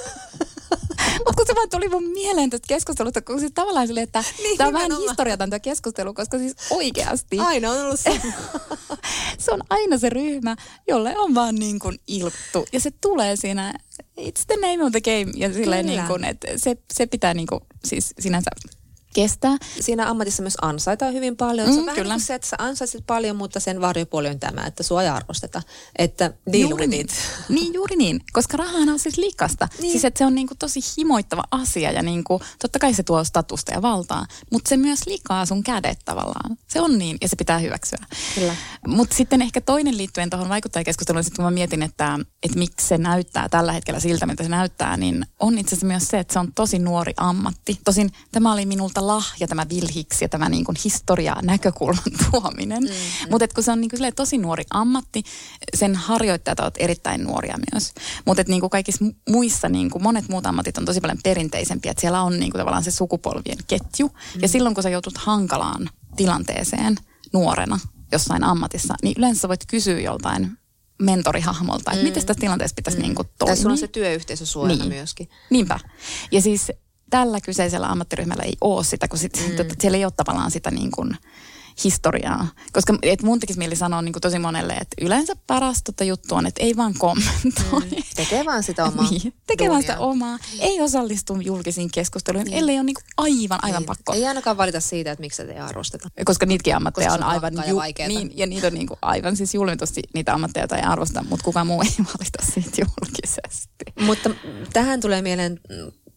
[1.17, 4.57] Mutta kun se vaan tuli mun mieleen tästä keskustelusta, kun siis tavallaan silleen, että Niin,
[4.57, 8.21] tämä on vähän historiaton tämä keskustelu, koska siis oikeasti Aina on ollut se.
[9.45, 10.55] se on aina se ryhmä,
[10.87, 12.65] jolle on vaan niin kuin ilttu.
[12.73, 13.73] Ja se tulee siinä,
[14.17, 15.31] it's the name of the game.
[15.35, 15.83] Ja Kyllä.
[15.83, 18.51] niin kuin, että se, se pitää niin kuin, siis sinänsä
[19.13, 19.57] kestää.
[19.79, 21.67] Siinä ammatissa myös ansaitaan hyvin paljon.
[21.67, 22.13] se on Mm, vähän kyllä.
[22.13, 25.09] niin kuin se, että sä ansaitset paljon, mutta sen varjopuoli on tämä, että sua ei
[25.09, 25.61] arvosteta.
[25.97, 27.07] Että deal Juuri with niin.
[27.49, 28.21] Niin, juuri niin.
[28.33, 29.65] Koska rahahan on siis likasta.
[29.71, 29.81] Niin.
[29.81, 29.91] Niin.
[29.91, 33.73] Siis että se on niinku tosi himoittava asia ja niinku, totta kai se tuo statusta
[33.73, 36.57] ja valtaa, mutta se myös likaa sun kädet tavallaan.
[36.67, 38.05] Se on niin ja se pitää hyväksyä.
[38.35, 38.55] Kyllä.
[38.87, 42.97] Mutta sitten ehkä toinen liittyen tuohon vaikuttajakeskusteluun, sit kun mä mietin, että, että miksi se
[42.97, 46.39] näyttää tällä hetkellä siltä, mitä se näyttää, niin on itse asiassa myös se, että se
[46.39, 47.79] on tosi nuori ammatti.
[47.85, 52.83] Tosin tämä oli minulta lahja, tämä Bill Hicks ja tämä niin kuin historia näkökulman tuominen.
[52.83, 55.23] Mm, Mutta kun se on niin kuin tosi nuori ammatti,
[55.75, 57.93] sen harjoittajat ovat erittäin nuoria myös.
[58.25, 61.91] Mutta niin kuin kaikissa mu- muissa, niin kuin monet muut ammatit on tosi paljon perinteisempiä,
[61.91, 64.07] että siellä on niin kuin tavallaan se sukupolvien ketju.
[64.07, 64.41] Mm.
[64.41, 66.97] Ja silloin kun sä joutut hankalaan tilanteeseen
[67.33, 67.79] nuorena
[68.11, 70.57] jossain ammatissa, niin yleensä sä voit kysyä joltain
[71.01, 72.07] mentorihahmolta, että mm.
[72.07, 73.01] miten tässä tilanteessa pitäisi mm.
[73.01, 73.55] niin kuin toimia.
[73.55, 74.93] Tai sulla on se työyhteisö suojana Niin.
[74.93, 75.29] myöskin.
[75.49, 75.79] Niinpä.
[76.31, 76.71] Ja siis
[77.13, 79.61] tällä kyseisellä ammattiryhmällä ei ole sitä, kun sit, mm.
[79.61, 81.17] että siellä ei ole tavallaan sitä niin kuin
[81.83, 82.47] historiaa.
[82.73, 86.35] Koska et mun tekisi mieli sanoa niin kuin tosi monelle, että yleensä paras tota juttu
[86.35, 87.81] on, että ei vaan kommentoi.
[87.81, 88.03] Mm.
[88.15, 90.37] Tekee vaan sitä omaa Niin, tekee vaan sitä omaa.
[90.59, 92.57] Ei osallistu julkisiin keskusteluihin, niin.
[92.57, 93.85] ellei ole niin kuin aivan, aivan Niin.
[93.85, 94.13] pakko.
[94.13, 96.09] Ei ainakaan valita siitä, että miksi ei arvosteta.
[96.25, 98.99] Koska niitäkin ammatteja Koska on on aivan rankkaa ja niin, ja niitä on niin kuin
[99.01, 103.85] aivan siis julmitusti niitä ammatteja, ei arvosta, mutta kukaan muu ei valita siitä julkisesti.
[103.99, 104.29] Mutta
[104.73, 105.59] tähän tulee mieleen,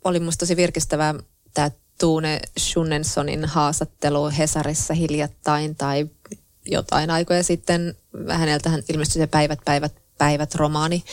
[0.09, 1.15] oli musta tosi virkistävää
[1.55, 6.09] tämä Tuune Schunnensonin haastattelu Hesarissa hiljattain tai
[6.67, 7.97] jotain aikoja sitten.
[8.29, 11.05] Häneltähän ilmestyi se Päivät, päivät, päivät romaani,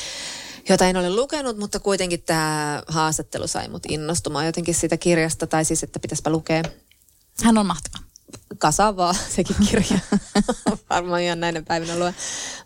[0.70, 5.66] jota en ole lukenut, mutta kuitenkin tämä haastattelu sai mut innostumaan jotenkin siitä kirjasta, tai
[5.66, 6.64] siis että pitäispä lukea.
[7.44, 8.13] Hän on mahtava.
[8.58, 10.00] Kasavaa sekin kirja.
[10.90, 12.16] Varmaan ihan näinä päivinä lue.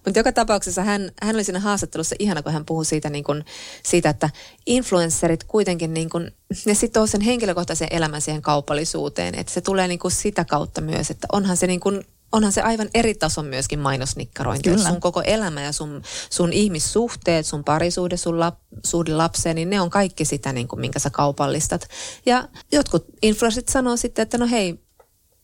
[0.05, 3.43] Mutta joka tapauksessa hän, hän oli siinä haastattelussa ihana, kun hän puhui siitä, niin kun,
[3.83, 4.29] siitä että
[4.65, 6.31] influencerit kuitenkin, niin kun,
[6.65, 9.35] ne sitoo sen henkilökohtaisen elämän siihen kaupallisuuteen.
[9.35, 12.61] Että se tulee niin kun sitä kautta myös, että onhan se niin kun, onhan se
[12.61, 14.69] aivan eri tason myöskin mainosnikkarointi.
[14.69, 14.89] Kyllä.
[14.89, 19.81] Sun koko elämä ja sun, sun ihmissuhteet, sun parisuhde, sun lap, suhde lapseen, niin ne
[19.81, 21.87] on kaikki sitä, niin kuin, minkä sä kaupallistat.
[22.25, 24.79] Ja jotkut influencerit sanoo sitten, että no hei,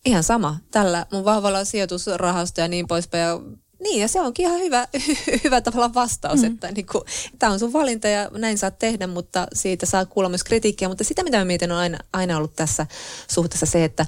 [0.06, 3.22] ihan sama, tällä mun vahvalla sijoitusrahasto ja niin poispäin.
[3.22, 3.40] Ja
[3.84, 4.88] niin, ja se onkin ihan hyvä,
[5.44, 6.48] hyvä tavalla vastaus, mm.
[6.48, 7.04] että niin kuin,
[7.40, 10.88] tämä on sun valinta ja näin saat tehdä, mutta siitä saa kuulla myös kritiikkiä.
[10.90, 12.88] Mutta sitä, mitä mä mietin, on aina, aina ollut tässä
[13.28, 14.06] suhteessa se, että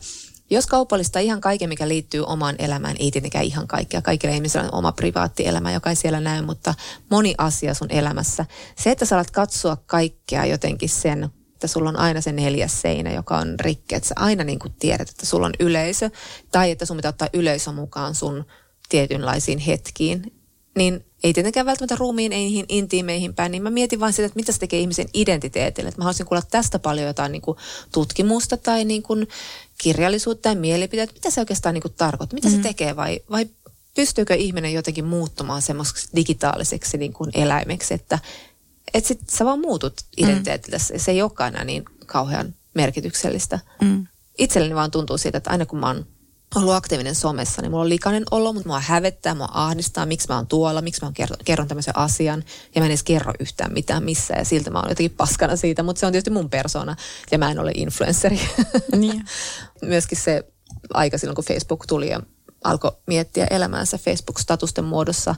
[0.50, 4.02] jos kaupallista ihan kaiken, mikä liittyy omaan elämään, ei tietenkään ihan kaikkea.
[4.02, 6.74] Kaikilla ihmisillä on oma privaatti elämä, joka ei siellä näy, mutta
[7.10, 8.46] moni asia sun elämässä.
[8.78, 11.30] Se, että sä alat katsoa kaikkea jotenkin sen
[11.66, 14.74] että sulla on aina se neljäs seinä, joka on rikki, että sä aina niin kuin
[14.80, 16.10] tiedät, että sulla on yleisö,
[16.52, 18.46] tai että sun pitää ottaa yleisö mukaan sun
[18.90, 20.34] tietynlaisiin hetkiin,
[20.78, 24.40] niin ei tietenkään välttämättä ruumiin, ei niihin intiimeihin päin, niin mä mietin vain sitä, että
[24.40, 25.88] mitä se tekee ihmisen identiteetille.
[25.88, 27.58] Että mä haluaisin kuulla tästä paljon jotain niin kuin
[27.92, 29.28] tutkimusta tai niin kuin
[29.78, 32.64] kirjallisuutta tai mielipiteitä, mitä se oikeastaan niin kuin tarkoittaa, mitä mm-hmm.
[32.64, 33.50] se tekee vai, vai
[33.96, 38.20] pystyykö ihminen jotenkin muuttumaan semmoiseksi digitaaliseksi niin kuin eläimeksi, että
[38.96, 40.78] et sit sä vaan muutut identiteetillä.
[40.78, 41.00] Mm.
[41.00, 43.60] Se ei olekaan enää niin kauhean merkityksellistä.
[43.82, 44.08] Mm.
[44.38, 46.06] Itselleni vaan tuntuu siitä, että aina kun mä oon
[46.56, 50.36] ollut aktiivinen somessa, niin mulla on likainen olo, mutta mua hävettää, mua ahdistaa, miksi mä
[50.36, 52.44] oon tuolla, miksi mä oon kerron, kerron tämmöisen asian,
[52.76, 55.84] ja mä en edes kerro yhtään mitään missä, ja siltä mä oon jotenkin paskana siitä,
[55.84, 56.96] mutta se on tietysti mun persona,
[57.32, 58.40] ja mä en ole influenceri.
[58.96, 59.26] Niin.
[59.82, 60.44] Myöskin se
[60.94, 62.22] aika silloin, kun Facebook tuli, ja
[62.66, 65.36] alkoi miettiä elämäänsä Facebook-statusten muodossa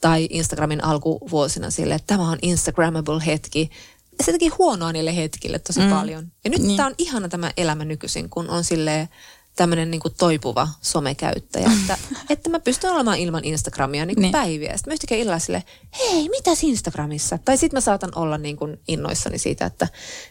[0.00, 3.70] tai Instagramin alkuvuosina sille, että tämä on Instagrammable hetki.
[4.18, 5.90] Ja se teki huonoa niille hetkille tosi mm.
[5.90, 6.32] paljon.
[6.44, 6.76] Ja nyt niin.
[6.76, 9.08] tämä on ihana tämä elämä nykyisin, kun on sille
[9.56, 11.98] tämmöinen niin toipuva somekäyttäjä, että,
[12.30, 14.32] että mä pystyn olemaan ilman Instagramia niin kuin niin.
[14.32, 14.76] päiviä.
[14.76, 15.64] Sitten mä yhtäkkiä illalla sille,
[15.98, 17.38] hei, mitäs Instagramissa?
[17.38, 19.88] Tai sitten mä saatan olla niin kuin innoissani siitä, että,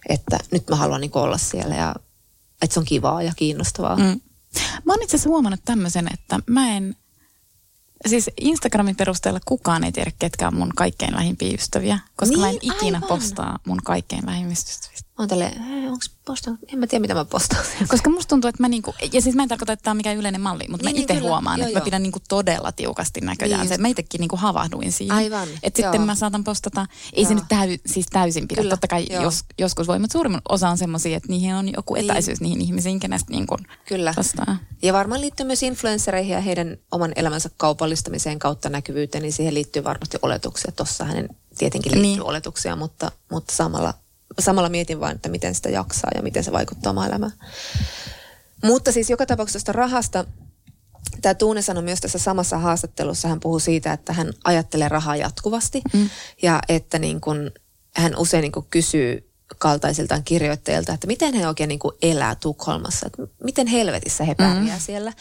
[0.09, 1.95] että nyt mä haluan niin olla siellä ja
[2.61, 3.95] että se on kivaa ja kiinnostavaa.
[3.95, 4.21] Mm.
[4.85, 6.95] Mä oon itse asiassa huomannut tämmöisen, että mä en,
[8.07, 12.49] siis Instagramin perusteella kukaan ei tiedä, ketkä on mun kaikkein lähimpiä ystäviä, koska niin, mä
[12.49, 13.07] en niin, ikinä aivan.
[13.07, 15.09] postaa mun kaikkein lähimmistä ystävistä.
[15.17, 16.59] Mä oon tälleen, onko postaan?
[16.73, 17.65] En mä tiedä, mitä mä postaan.
[17.87, 20.17] Koska musta tuntuu, että mä niinku, ja siis mä en tarkoita, että tämä on mikään
[20.17, 21.81] yleinen malli, mutta niin, mä itse niin, huomaan, joo, että joo.
[21.81, 23.69] mä pidän niinku todella tiukasti näköjään niin.
[23.69, 23.77] se.
[23.77, 25.15] Mä itsekin niinku havahduin siihen.
[25.15, 25.47] Aivan.
[25.63, 27.27] Että sitten mä saatan postata, ei joo.
[27.27, 28.61] se nyt täy, siis täysin pidä.
[28.61, 31.93] Kyllä, Totta kai jos, joskus voi, mutta suurimman osa on semmoisia, että niihin on joku
[31.93, 32.05] niin.
[32.05, 32.49] etäisyys niin.
[32.49, 34.13] niihin ihmisiin, kenestä niinku Kyllä.
[34.17, 34.57] Vastaa.
[34.81, 37.49] Ja varmaan liittyy myös influenssereihin ja heidän oman elämänsä
[37.93, 40.71] kaupallistamiseen kautta näkyvyyteen, niin siihen liittyy varmasti oletuksia.
[40.71, 42.23] Tuossa hänen tietenkin liittyy niin.
[42.23, 43.93] oletuksia, mutta, mutta samalla
[44.39, 47.31] samalla mietin vain, että miten sitä jaksaa ja miten se vaikuttaa omaan elämään.
[48.63, 50.25] Mutta siis joka tapauksessa rahasta,
[51.21, 55.81] tämä Tuune sanoi myös tässä samassa haastattelussa, hän puhuu siitä, että hän ajattelee rahaa jatkuvasti
[55.93, 56.09] mm.
[56.41, 57.51] ja että niin kun,
[57.95, 63.21] hän usein niin kun kysyy kaltaisiltaan kirjoittajilta, että miten he oikein niin elää Tukholmassa, että
[63.43, 64.81] miten helvetissä he pärjää mm.
[64.81, 65.13] siellä.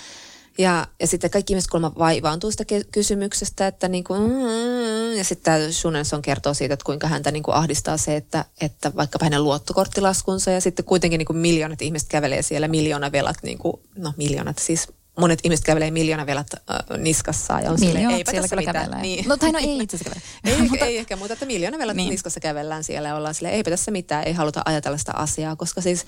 [0.58, 5.72] Ja, ja sitten kaikki ihmiset kuulemma vaivaantuu sitä kysymyksestä, että niin kuin, mm, ja sitten
[5.72, 10.50] Shunenson kertoo siitä, että kuinka häntä niin kuin ahdistaa se, että, että vaikkapa hänen luottokorttilaskunsa
[10.50, 14.58] ja sitten kuitenkin niin kuin miljoonat ihmiset kävelee siellä, miljoona velat, niin kuin, no miljoonat
[14.58, 14.88] siis
[15.18, 18.74] monet ihmiset kävelee miljoona velat äh, niskassa ja on silleen, eipä tässä mitään.
[18.74, 19.02] Kävellään.
[19.02, 19.28] Niin.
[19.28, 22.10] No tai no ei itse asiassa ei, mutta, ei ehkä, mutta että miljoona velat niin.
[22.10, 25.80] niskassa kävellään siellä ja ollaan silleen, eipä tässä mitään, ei haluta ajatella sitä asiaa, koska
[25.80, 26.06] siis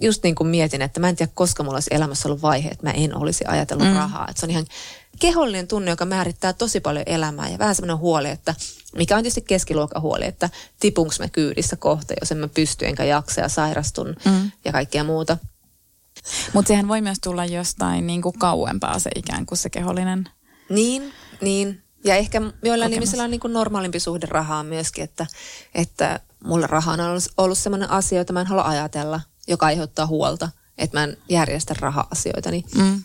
[0.00, 2.86] just niin kuin mietin, että mä en tiedä, koska mulla olisi elämässä ollut vaihe, että
[2.86, 3.94] mä en olisi ajatellut mm.
[3.94, 4.26] rahaa.
[4.28, 4.66] Että se on ihan
[5.20, 8.54] kehollinen tunne, joka määrittää tosi paljon elämää ja vähän semmoinen huoli, että
[8.96, 13.04] mikä on tietysti keskiluokan huoli, että tipunks mä kyydissä kohta, jos en mä pysty enkä
[13.04, 14.50] jaksa ja sairastun mm.
[14.64, 15.38] ja kaikkea muuta.
[16.52, 20.28] Mutta sehän voi myös tulla jostain niin kuin kauempaa se ikään kuin se kehollinen.
[20.68, 21.82] Niin, niin.
[22.04, 25.26] Ja ehkä joillain ihmisillä on niin kuin normaalimpi suhde rahaa myöskin, että,
[25.74, 30.06] että mulla raha on ollut, ollut sellainen asia, jota mä en halua ajatella joka aiheuttaa
[30.06, 32.50] huolta, että mä en järjestä raha-asioita.
[32.74, 33.02] Mm.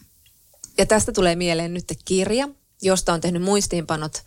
[0.77, 2.49] Ja tästä tulee mieleen nyt kirja,
[2.81, 4.23] josta on tehnyt muistiinpanot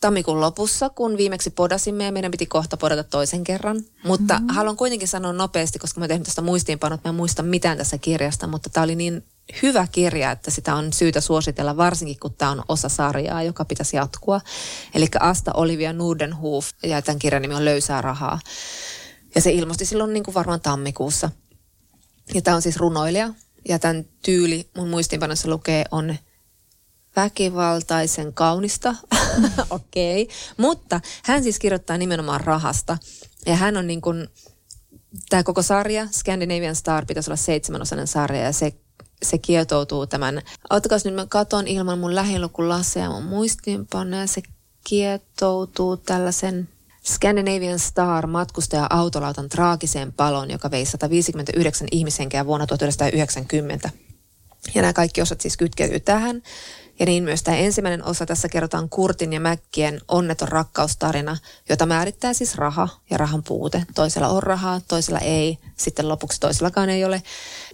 [0.00, 3.82] tammikuun lopussa, kun viimeksi podasimme ja meidän piti kohta podata toisen kerran.
[4.04, 4.48] Mutta mm.
[4.48, 8.46] haluan kuitenkin sanoa nopeasti, koska mä tehnyt tästä muistiinpanot, mä en muista mitään tässä kirjasta,
[8.46, 9.24] mutta tämä oli niin
[9.62, 13.96] hyvä kirja, että sitä on syytä suositella, varsinkin kun tämä on osa sarjaa, joka pitäisi
[13.96, 14.40] jatkua.
[14.94, 18.40] Eli Asta Olivia Nordenhoof, ja tämän kirjan nimi on Löysää rahaa.
[19.34, 21.30] Ja se ilmestyi silloin niin kuin varmaan tammikuussa.
[22.34, 23.34] Ja tämä on siis runoilija.
[23.68, 26.16] Ja tämän tyyli mun muistiinpanossa lukee on
[27.16, 28.94] väkivaltaisen kaunista.
[29.70, 30.22] Okei.
[30.22, 30.36] Okay.
[30.56, 32.98] Mutta hän siis kirjoittaa nimenomaan rahasta.
[33.46, 34.28] Ja hän on niin kuin,
[35.28, 38.72] tämä koko sarja, Scandinavian Star, pitäisi olla seitsemänosainen sarja ja se
[39.22, 44.42] se kietoutuu tämän, ottakaa nyt mä katon ilman mun lähilukulaseja mun muistiinpanoja, se
[44.88, 46.68] kietoutuu tällaisen
[47.06, 53.90] Scandinavian Star matkustaja autolautan traagiseen paloon, joka vei 159 ihmishenkeä vuonna 1990.
[54.74, 56.42] Ja nämä kaikki osat siis kytkeytyy tähän.
[56.98, 61.36] Ja niin myös tämä ensimmäinen osa, tässä kerrotaan Kurtin ja Mäkkien onneton rakkaustarina,
[61.68, 63.82] jota määrittää siis raha ja rahan puute.
[63.94, 67.22] Toisella on rahaa, toisella ei, sitten lopuksi toisellakaan ei ole.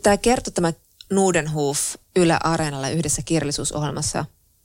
[0.02, 0.72] Tämä kertoo tämä
[1.10, 1.78] Nudenhof
[2.16, 4.24] Yle Areenalla yhdessä kirjallisuusohjelmassa,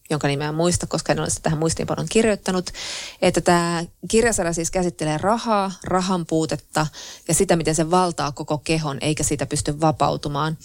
[0.09, 2.71] jonka nimeä muista, koska en ole sitä tähän muistiinpanon kirjoittanut,
[3.21, 6.87] että tämä kirjasarja siis käsittelee rahaa, rahan puutetta
[7.27, 10.57] ja sitä, miten se valtaa koko kehon, eikä siitä pysty vapautumaan.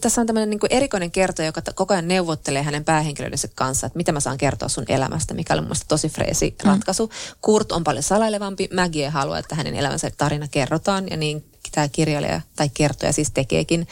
[0.00, 4.12] Tässä on tämmöinen niin erikoinen kertoja, joka koko ajan neuvottelee hänen päähenkilöidensä kanssa, että mitä
[4.12, 7.06] mä saan kertoa sun elämästä, mikä oli mun tosi freesi ratkaisu.
[7.06, 7.12] Mm.
[7.40, 12.40] Kurt on paljon salailevampi, Maggie haluaa, että hänen elämänsä tarina kerrotaan ja niin tämä kirjailija
[12.56, 13.88] tai kertoja siis tekeekin.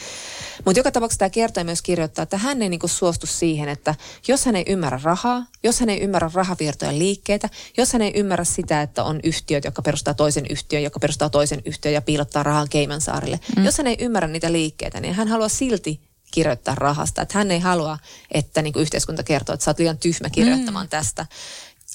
[0.65, 3.95] Mutta joka tapauksessa tämä kertoja myös kirjoittaa, että hän ei niinku suostu siihen, että
[4.27, 8.45] jos hän ei ymmärrä rahaa, jos hän ei ymmärrä rahavirtojen liikkeitä, jos hän ei ymmärrä
[8.45, 12.67] sitä, että on yhtiöt, jotka perustaa toisen yhtiön, joka perustaa toisen yhtiön ja piilottaa rahaa
[12.67, 13.39] Keimansaarille.
[13.57, 13.65] Mm.
[13.65, 16.01] Jos hän ei ymmärrä niitä liikkeitä, niin hän haluaa silti
[16.31, 17.21] kirjoittaa rahasta.
[17.21, 17.97] Että hän ei halua,
[18.31, 20.89] että niin yhteiskunta kertoo, että sä oot liian tyhmä kirjoittamaan mm.
[20.89, 21.25] tästä.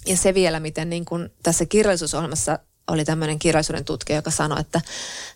[0.07, 2.59] Ja se vielä, miten niin kuin tässä kirjallisuusohjelmassa
[2.89, 4.81] oli tämmöinen kirjallisuuden tutkija, joka sanoi, että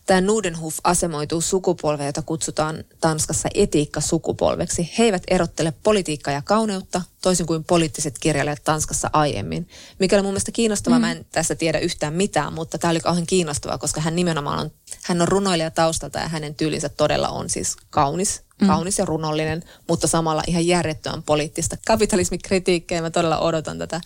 [0.06, 4.92] tämä Nudenhof asemoituu sukupolveen, jota kutsutaan Tanskassa etiikka-sukupolveksi.
[4.98, 9.68] He eivät erottele politiikkaa ja kauneutta, toisin kuin poliittiset kirjailijat Tanskassa aiemmin.
[9.98, 11.00] Mikä oli mun mielestä kiinnostavaa, mm.
[11.00, 14.70] mä en tässä tiedä yhtään mitään, mutta tämä oli kauhean kiinnostavaa, koska hän nimenomaan on,
[15.02, 18.66] hän on runoilija taustalta ja hänen tyylinsä todella on siis kaunis mm.
[18.66, 23.02] kaunis ja runollinen, mutta samalla ihan järjettömän poliittista kapitalismikritiikkiä.
[23.02, 24.00] Mä todella odotan tätä,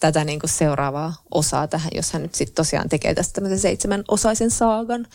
[0.00, 4.04] tätä niin kuin seuraavaa osaa tähän, jos hän nyt sitten tosiaan tekee tästä tämmöisen seitsemän
[4.08, 5.06] osaisen saagan.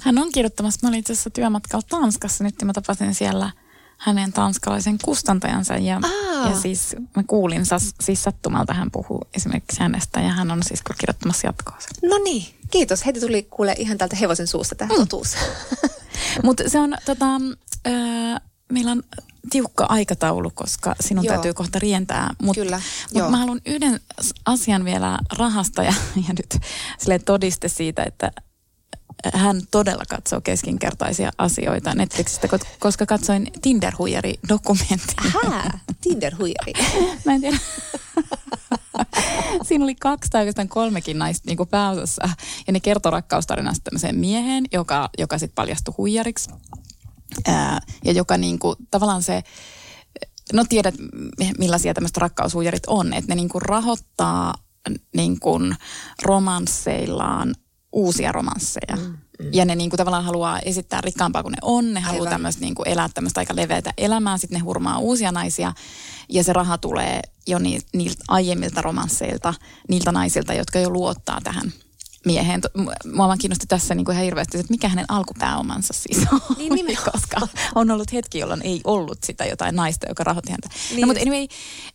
[0.00, 3.50] Hän on kirjoittamassa, mä olin itse asiassa työmatkalla Tanskassa nyt ja mä tapasin siellä
[3.98, 6.00] hänen tanskalaisen kustantajansa ja,
[6.48, 7.62] ja siis mä kuulin
[8.00, 11.78] siis sattumalta hän puhuu esimerkiksi hänestä ja hän on siis kirjoittamassa jatkoa.
[12.02, 13.06] No niin, kiitos.
[13.06, 15.00] Heti tuli kuule ihan täältä hevosen suusta tämä mm.
[15.00, 15.36] totuus.
[16.44, 17.26] Mutta se on tota,
[17.86, 17.92] öö,
[18.72, 19.02] meillä on
[19.50, 21.34] tiukka aikataulu, koska sinun Joo.
[21.34, 22.34] täytyy kohta rientää.
[22.42, 22.62] Mutta
[23.14, 24.00] mut mä haluan yhden
[24.44, 26.62] asian vielä rahasta ja, ja nyt
[26.98, 28.32] sille todiste siitä, että
[29.34, 32.48] hän todella katsoo keskinkertaisia asioita Netflixistä,
[32.78, 35.26] koska katsoin Tinder-huijari-dokumentin.
[35.26, 36.72] Ahaa, Tinder-huijari.
[37.24, 37.58] Mä en tiedä.
[39.62, 42.28] Siinä oli kaksi tai oikeastaan kolmekin naista niin kuin pääosassa.
[42.66, 46.50] Ja ne kertoi rakkaustarinasta tämmöiseen mieheen, joka, joka sitten paljastui huijariksi.
[47.46, 49.42] Ää, ja joka niin kuin, tavallaan se,
[50.52, 50.94] no tiedät
[51.58, 54.54] millaisia tämmöiset rakkaushuijarit on, että ne niin kuin rahoittaa
[55.16, 55.76] niin kuin
[56.22, 57.54] romansseillaan
[57.92, 58.96] uusia romansseja.
[58.96, 59.50] Mm, mm.
[59.52, 61.94] Ja ne niin kuin tavallaan haluaa esittää rikkaampaa kuin ne on.
[61.94, 64.38] Ne haluaa tämmöistä niin kuin elää tämmöistä aika leveätä elämää.
[64.38, 65.72] Sitten ne hurmaa uusia naisia.
[66.28, 69.54] Ja se raha tulee jo ni, niiltä aiemmilta romansseilta,
[69.88, 71.72] niiltä naisilta, jotka jo luottaa tähän
[72.24, 72.60] mieheen.
[73.14, 76.40] Mua vaan kiinnosti tässä niin kuin ihan hirveästi, että mikä hänen alkupääomansa siis on.
[76.58, 80.68] Niin, koska on ollut hetki, jolloin ei ollut sitä jotain naista, joka rahoitti häntä.
[80.68, 81.00] No, niin.
[81.00, 81.46] No, mutta anyway,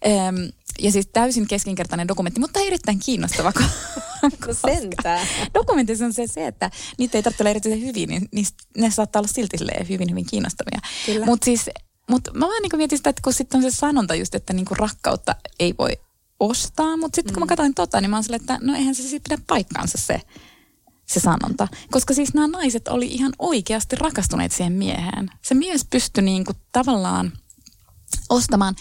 [0.05, 3.53] um, ja siis täysin keskinkertainen dokumentti, mutta erittäin kiinnostava.
[4.21, 5.27] no sentään.
[5.53, 8.45] Dokumentissa on se, se, että niitä ei tarvitse olla erityisen hyvin, niin
[8.77, 9.57] ne saattaa olla silti
[9.89, 10.79] hyvin, hyvin kiinnostavia.
[11.25, 11.69] Mutta siis,
[12.09, 14.65] mut mä vaan niin mietin sitä, että kun sitten on se sanonta just, että niin
[14.71, 15.91] rakkautta ei voi
[16.39, 17.33] ostaa, mutta sitten mm.
[17.33, 17.49] kun mä mm.
[17.49, 20.21] katsoin tota, niin mä oon että no eihän se sitten pidä paikkaansa se,
[21.05, 21.67] se sanonta.
[21.91, 25.29] Koska siis nämä naiset oli ihan oikeasti rakastuneet siihen mieheen.
[25.41, 27.31] Se mies pystyi niin kuin tavallaan
[28.29, 28.75] ostamaan,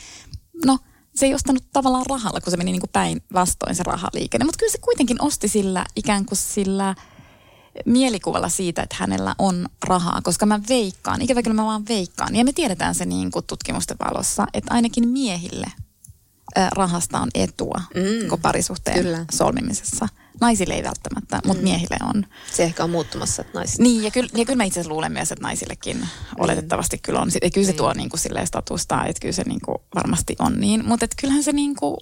[0.64, 0.78] no
[1.14, 4.44] se ei ostanut tavallaan rahalla, kun se meni niin kuin päin vastoin se rahaliikenne.
[4.44, 6.94] Mutta kyllä se kuitenkin osti sillä ikään kuin sillä
[7.86, 12.36] mielikuvalla siitä, että hänellä on rahaa, koska mä veikkaan, ikävä kyllä mä vaan veikkaan.
[12.36, 15.66] Ja me tiedetään se niin kuin tutkimusten valossa, että ainakin miehille
[16.72, 19.24] rahasta on etua mm, koko parisuhteen kyllä.
[19.32, 20.08] solmimisessa.
[20.42, 21.46] Naisille ei välttämättä, mm.
[21.46, 22.26] mutta miehille on.
[22.52, 23.82] Se ehkä on muuttumassa naisille.
[23.82, 26.08] Niin, ja kyllä, ja kyllä mä itse asiassa luulen myös, että naisillekin niin.
[26.38, 27.30] oletettavasti kyllä on.
[27.42, 27.76] Ja kyllä se niin.
[27.76, 30.84] tuo niin kuin statusta, että kyllä se niin kuin varmasti on niin.
[30.88, 31.96] Mutta kyllähän se niin kuin,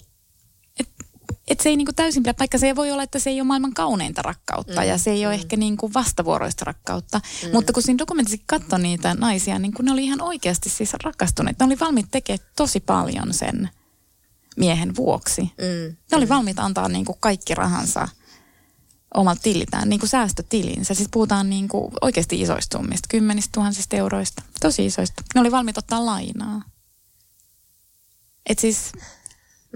[0.80, 1.04] että
[1.48, 2.58] et se ei niinku täysin pidä paikka.
[2.58, 5.26] Se voi olla, että se ei ole maailman kauneinta rakkautta mm, ja se ei mm.
[5.26, 7.20] ole ehkä niinku vastavuoroista rakkautta.
[7.44, 7.52] Mm.
[7.52, 11.58] Mutta kun siinä dokumentissa katsoi niitä naisia, niin kun ne oli ihan oikeasti siis rakastuneet.
[11.58, 13.70] Ne oli valmiit tekemään tosi paljon sen
[14.56, 15.42] miehen vuoksi.
[15.42, 15.96] Mm.
[16.10, 16.28] Ne oli mm.
[16.28, 18.08] valmiita antaa niin kuin kaikki rahansa
[19.14, 20.94] omalta tilitään, niin kuin säästötilinsä.
[20.94, 25.22] Siis puhutaan niin kuin oikeasti isoista summista, kymmenistä tuhansista euroista, tosi isoista.
[25.34, 26.62] Ne oli valmiita ottaa lainaa.
[28.46, 28.92] Et siis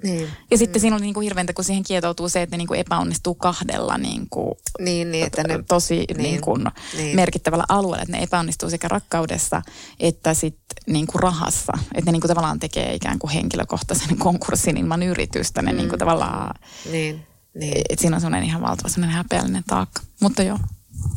[0.03, 0.29] Niin.
[0.51, 2.81] Ja sitten siinä oli niin kuin hirveäntä, kun siihen kietoutuu se, että ne niin kuin
[2.81, 6.65] epäonnistuu kahdella niin kuin Niin, niin, että ne, tosi niin, niin, kuin
[6.97, 7.17] niin.
[7.17, 9.63] merkittävällä alueella, että ne epäonnistuu sekä rakkaudessa
[10.01, 11.73] että sitten niin kuin rahassa.
[11.95, 15.63] Että ne niin kuin tavallaan tekee ikään kuin henkilökohtaisen konkurssin ilman yritystä.
[15.63, 15.77] Ne mm.
[15.77, 16.55] niin kuin tavallaan,
[16.91, 17.83] niin, niin.
[17.91, 20.03] että siinä on semmoinen ihan valtava semmoinen häpeällinen taakka.
[20.21, 20.59] Mutta joo,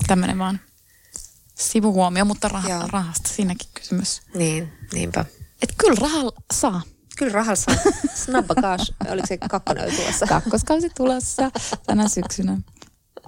[0.07, 0.59] tämmöinen vaan
[1.55, 2.87] sivuhuomio, mutta rah- Joo.
[2.91, 4.21] rahasta siinäkin kysymys.
[4.35, 5.25] niin, niinpä.
[5.61, 6.81] Että kyllä rahalla saa.
[7.17, 7.75] Kyllä rahalla saa.
[8.25, 8.93] Snabba cash.
[9.09, 10.25] Oliko se kakkonen tulossa?
[10.35, 11.51] Kakkoskausi tulossa
[11.85, 12.57] tänä syksynä.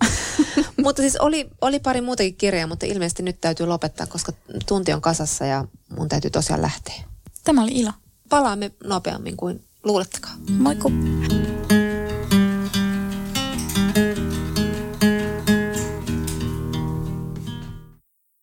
[0.83, 4.31] mutta siis oli, oli pari muutakin kirjaa, mutta ilmeisesti nyt täytyy lopettaa, koska
[4.67, 5.65] tunti on kasassa ja
[5.97, 6.95] mun täytyy tosiaan lähteä.
[7.43, 7.91] Tämä oli ilo.
[8.29, 10.37] Palaamme nopeammin kuin luulettekaan.
[10.51, 10.91] Moikku!